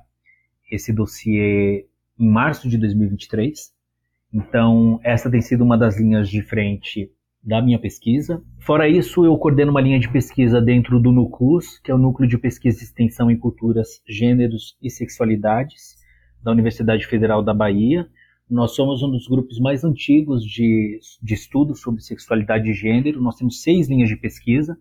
[0.69, 1.87] esse dossiê
[2.19, 3.73] em março de 2023.
[4.35, 8.43] Então, essa tem sido uma das linhas de frente da minha pesquisa.
[8.59, 12.29] Fora isso, eu coordeno uma linha de pesquisa dentro do NUCUS, que é o Núcleo
[12.29, 15.95] de Pesquisa e Extensão em Culturas, Gêneros e Sexualidades,
[16.43, 18.09] da Universidade Federal da Bahia.
[18.51, 23.23] Nós somos um dos grupos mais antigos de, de estudos sobre sexualidade e gênero.
[23.23, 24.77] Nós temos seis linhas de pesquisa.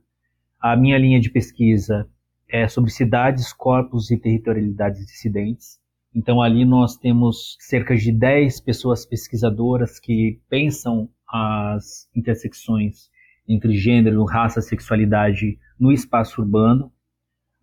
[0.60, 2.08] A minha linha de pesquisa
[2.50, 5.80] é sobre cidades, corpos e territorialidades dissidentes.
[6.16, 13.10] Então, ali nós temos cerca de 10 pessoas pesquisadoras que pensam as intersecções
[13.48, 16.92] entre gênero, raça, sexualidade no espaço urbano.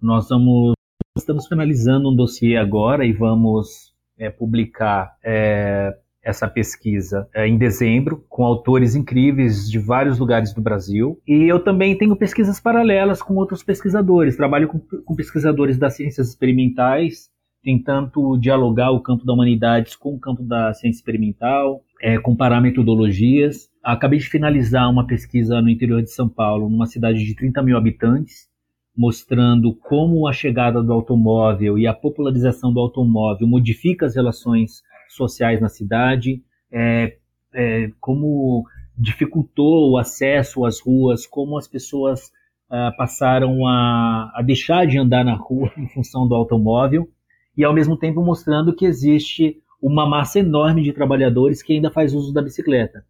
[0.00, 0.74] Nós vamos,
[1.16, 8.24] estamos finalizando um dossiê agora e vamos é, publicar é, essa pesquisa é, em dezembro,
[8.28, 11.20] com autores incríveis de vários lugares do Brasil.
[11.26, 14.36] E eu também tenho pesquisas paralelas com outros pesquisadores.
[14.36, 17.28] Trabalho com, com pesquisadores das ciências experimentais,
[17.62, 23.68] tentando dialogar o campo da humanidades com o campo da ciência experimental, é, comparar metodologias.
[23.82, 27.76] Acabei de finalizar uma pesquisa no interior de São Paulo, numa cidade de 30 mil
[27.76, 28.48] habitantes,
[28.96, 35.60] mostrando como a chegada do automóvel e a popularização do automóvel modifica as relações sociais
[35.60, 37.16] na cidade, é,
[37.54, 38.64] é, como
[38.96, 42.30] dificultou o acesso às ruas, como as pessoas
[42.70, 47.08] ah, passaram a, a deixar de andar na rua em função do automóvel,
[47.56, 52.14] e ao mesmo tempo mostrando que existe uma massa enorme de trabalhadores que ainda faz
[52.14, 53.04] uso da bicicleta.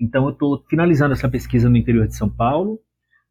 [0.00, 2.78] Então eu estou finalizando essa pesquisa no interior de São Paulo,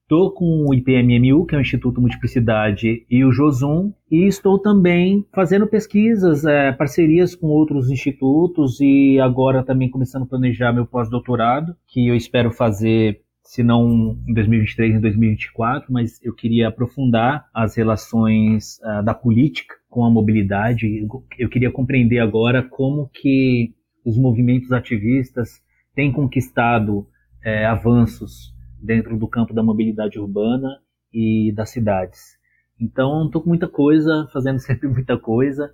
[0.09, 5.23] Estou com o IPMMU, que é o Instituto Multiplicidade, e o JOSUM, e estou também
[5.31, 11.75] fazendo pesquisas, é, parcerias com outros institutos e agora também começando a planejar meu pós-doutorado,
[11.87, 17.77] que eu espero fazer, se não em 2023, em 2024, mas eu queria aprofundar as
[17.77, 21.07] relações uh, da política com a mobilidade.
[21.37, 25.61] Eu queria compreender agora como que os movimentos ativistas
[25.93, 27.05] têm conquistado
[27.45, 30.79] é, avanços dentro do campo da mobilidade urbana
[31.13, 32.37] e das cidades.
[32.79, 35.71] Então, estou com muita coisa, fazendo sempre muita coisa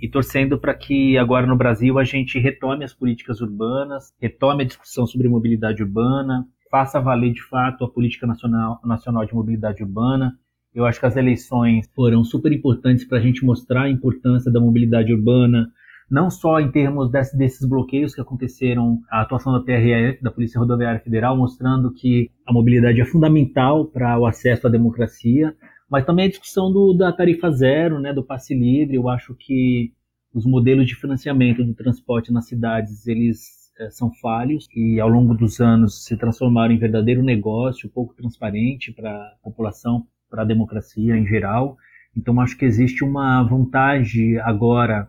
[0.00, 4.66] e torcendo para que agora no Brasil a gente retome as políticas urbanas, retome a
[4.66, 10.38] discussão sobre mobilidade urbana, faça valer de fato a política nacional, nacional de mobilidade urbana.
[10.74, 14.60] Eu acho que as eleições foram super importantes para a gente mostrar a importância da
[14.60, 15.72] mobilidade urbana,
[16.10, 20.60] não só em termos desse, desses bloqueios que aconteceram, a atuação da PRF, da Polícia
[20.60, 25.54] Rodoviária Federal, mostrando que a mobilidade é fundamental para o acesso à democracia,
[25.90, 28.96] mas também a discussão do, da tarifa zero, né, do passe livre.
[28.96, 29.92] Eu acho que
[30.32, 35.34] os modelos de financiamento do transporte nas cidades, eles é, são falhos e ao longo
[35.34, 41.16] dos anos se transformaram em verdadeiro negócio, pouco transparente para a população, para a democracia
[41.16, 41.76] em geral.
[42.16, 45.08] Então acho que existe uma vontade agora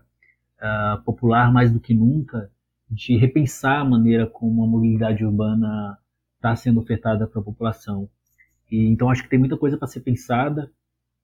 [0.61, 2.51] uh, popular mais do que nunca
[2.89, 5.97] de repensar a maneira como a mobilidade urbana
[6.35, 8.09] está sendo ofertada para a população.
[8.71, 10.71] E, então acho que tem muita coisa para ser pensada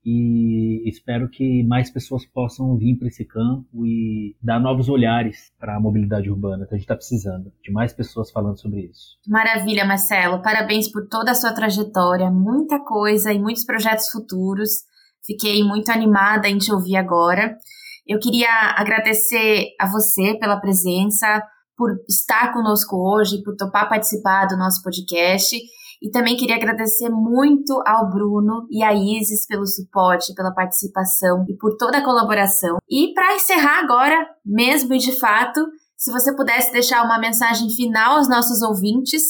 [0.05, 5.77] e espero que mais pessoas possam vir para esse campo e dar novos olhares para
[5.77, 9.17] a mobilidade urbana, que a gente está precisando de mais pessoas falando sobre isso.
[9.25, 10.41] Maravilha, Marcelo.
[10.41, 14.83] Parabéns por toda a sua trajetória, muita coisa e muitos projetos futuros.
[15.25, 17.57] Fiquei muito animada em te ouvir agora.
[18.05, 21.41] Eu queria agradecer a você pela presença,
[21.75, 25.55] por estar conosco hoje, por topar participar do nosso podcast
[26.03, 31.55] e também queria agradecer muito ao Bruno e à Isis pelo suporte, pela participação e
[31.55, 32.77] por toda a colaboração.
[32.89, 38.17] E para encerrar agora, mesmo e de fato, se você pudesse deixar uma mensagem final
[38.17, 39.23] aos nossos ouvintes,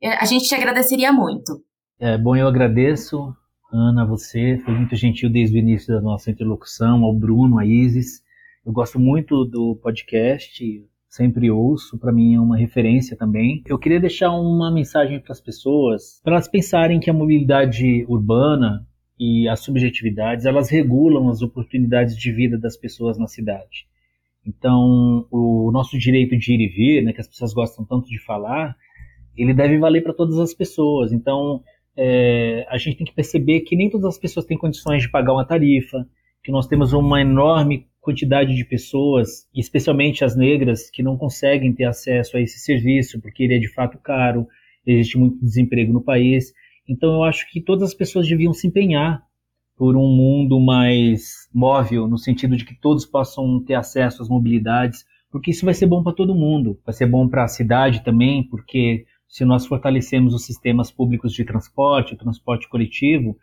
[0.00, 1.64] é, a gente te agradeceria muito.
[1.98, 3.34] É, bom, eu agradeço,
[3.72, 8.22] Ana, você, foi muito gentil desde o início da nossa interlocução, ao Bruno, à Isis.
[8.66, 13.62] Eu gosto muito do podcast, sempre ouço, para mim é uma referência também.
[13.66, 18.84] Eu queria deixar uma mensagem para as pessoas, para elas pensarem que a mobilidade urbana
[19.18, 23.86] e as subjetividades, elas regulam as oportunidades de vida das pessoas na cidade.
[24.44, 28.18] Então, o nosso direito de ir e vir, né, que as pessoas gostam tanto de
[28.18, 28.74] falar,
[29.36, 31.12] ele deve valer para todas as pessoas.
[31.12, 31.62] Então,
[32.02, 35.34] é, a gente tem que perceber que nem todas as pessoas têm condições de pagar
[35.34, 36.08] uma tarifa,
[36.42, 41.84] que nós temos uma enorme quantidade de pessoas, especialmente as negras, que não conseguem ter
[41.84, 44.48] acesso a esse serviço porque ele é de fato caro,
[44.86, 46.54] existe muito desemprego no país.
[46.88, 49.22] Então eu acho que todas as pessoas deviam se empenhar
[49.76, 55.04] por um mundo mais móvel, no sentido de que todos possam ter acesso às mobilidades,
[55.30, 56.80] porque isso vai ser bom para todo mundo.
[56.82, 61.44] Vai ser bom para a cidade também, porque se nós fortalecemos os sistemas públicos de
[61.44, 63.38] transporte, o transporte coletivo,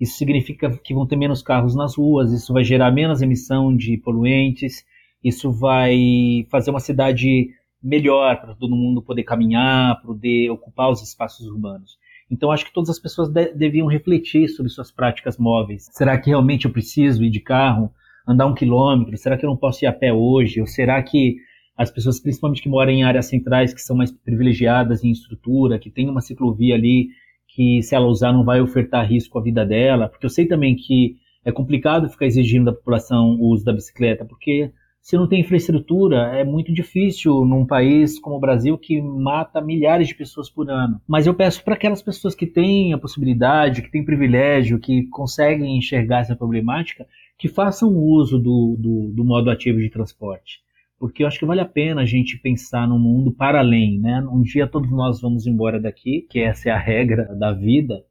[0.00, 3.98] isso significa que vão ter menos carros nas ruas, isso vai gerar menos emissão de
[3.98, 4.84] poluentes,
[5.22, 7.50] isso vai fazer uma cidade
[7.82, 11.98] melhor para todo mundo poder caminhar, poder ocupar os espaços urbanos.
[12.30, 15.88] Então acho que todas as pessoas de deviam refletir sobre suas práticas móveis.
[15.90, 17.92] Será que realmente eu preciso ir de carro,
[18.26, 19.16] andar um quilômetro?
[19.18, 20.60] Será que eu não posso ir a pé hoje?
[20.60, 21.36] Ou será que
[21.82, 25.90] as pessoas, principalmente que moram em áreas centrais, que são mais privilegiadas em estrutura, que
[25.90, 27.08] tem uma ciclovia ali,
[27.48, 30.74] que se ela usar não vai ofertar risco à vida dela, porque eu sei também
[30.74, 35.40] que é complicado ficar exigindo da população o uso da bicicleta, porque se não tem
[35.40, 40.70] infraestrutura, é muito difícil num país como o Brasil que mata milhares de pessoas por
[40.70, 41.00] ano.
[41.08, 45.76] Mas eu peço para aquelas pessoas que têm a possibilidade, que têm privilégio, que conseguem
[45.76, 47.04] enxergar essa problemática,
[47.36, 50.60] que façam uso do, do, do modo ativo de transporte
[51.02, 54.20] porque eu acho que vale a pena a gente pensar no mundo para além, né?
[54.30, 58.04] Um dia todos nós vamos embora daqui, que essa é a regra da vida,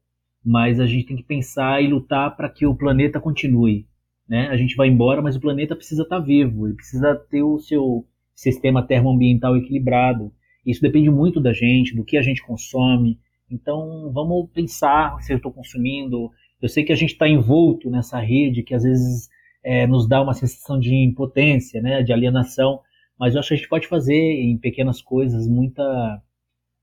[0.44, 3.86] mas a gente tem que pensar e lutar para que o planeta continue,
[4.28, 4.48] né?
[4.48, 7.58] A gente vai embora, mas o planeta precisa estar tá vivo e precisa ter o
[7.60, 10.30] seu sistema termoambiental equilibrado.
[10.66, 13.18] Isso depende muito da gente, do que a gente consome.
[13.50, 16.30] Então, vamos pensar se eu estou consumindo.
[16.60, 19.30] Eu sei que a gente está envolto nessa rede que às vezes
[19.62, 22.80] é, nos dá uma sensação de impotência, né, de alienação,
[23.18, 26.22] mas eu acho que a gente pode fazer em pequenas coisas muita,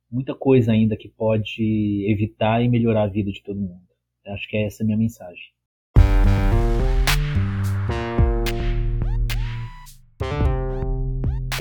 [0.09, 3.81] muita coisa ainda que pode evitar e melhorar a vida de todo mundo.
[4.25, 5.43] Eu acho que é essa a minha mensagem.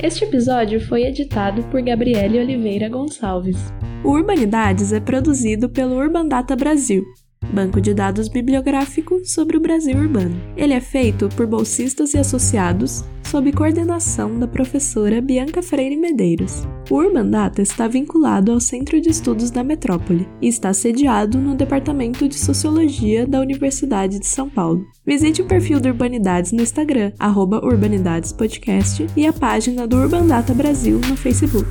[0.01, 3.57] Este episódio foi editado por Gabriele Oliveira Gonçalves.
[4.01, 7.03] O Urbanidades é produzido pelo Urban Data Brasil
[7.51, 10.35] banco de dados bibliográfico sobre o Brasil urbano.
[10.55, 16.67] Ele é feito por bolsistas e associados, sob coordenação da professora Bianca Freire Medeiros.
[16.89, 21.55] O Urban Data está vinculado ao Centro de Estudos da Metrópole e está sediado no
[21.55, 24.83] Departamento de Sociologia da Universidade de São Paulo.
[25.05, 30.25] Visite o perfil do Urbanidades no Instagram, arroba Urbanidades Podcast, e a página do Urban
[30.25, 31.69] Data Brasil no Facebook.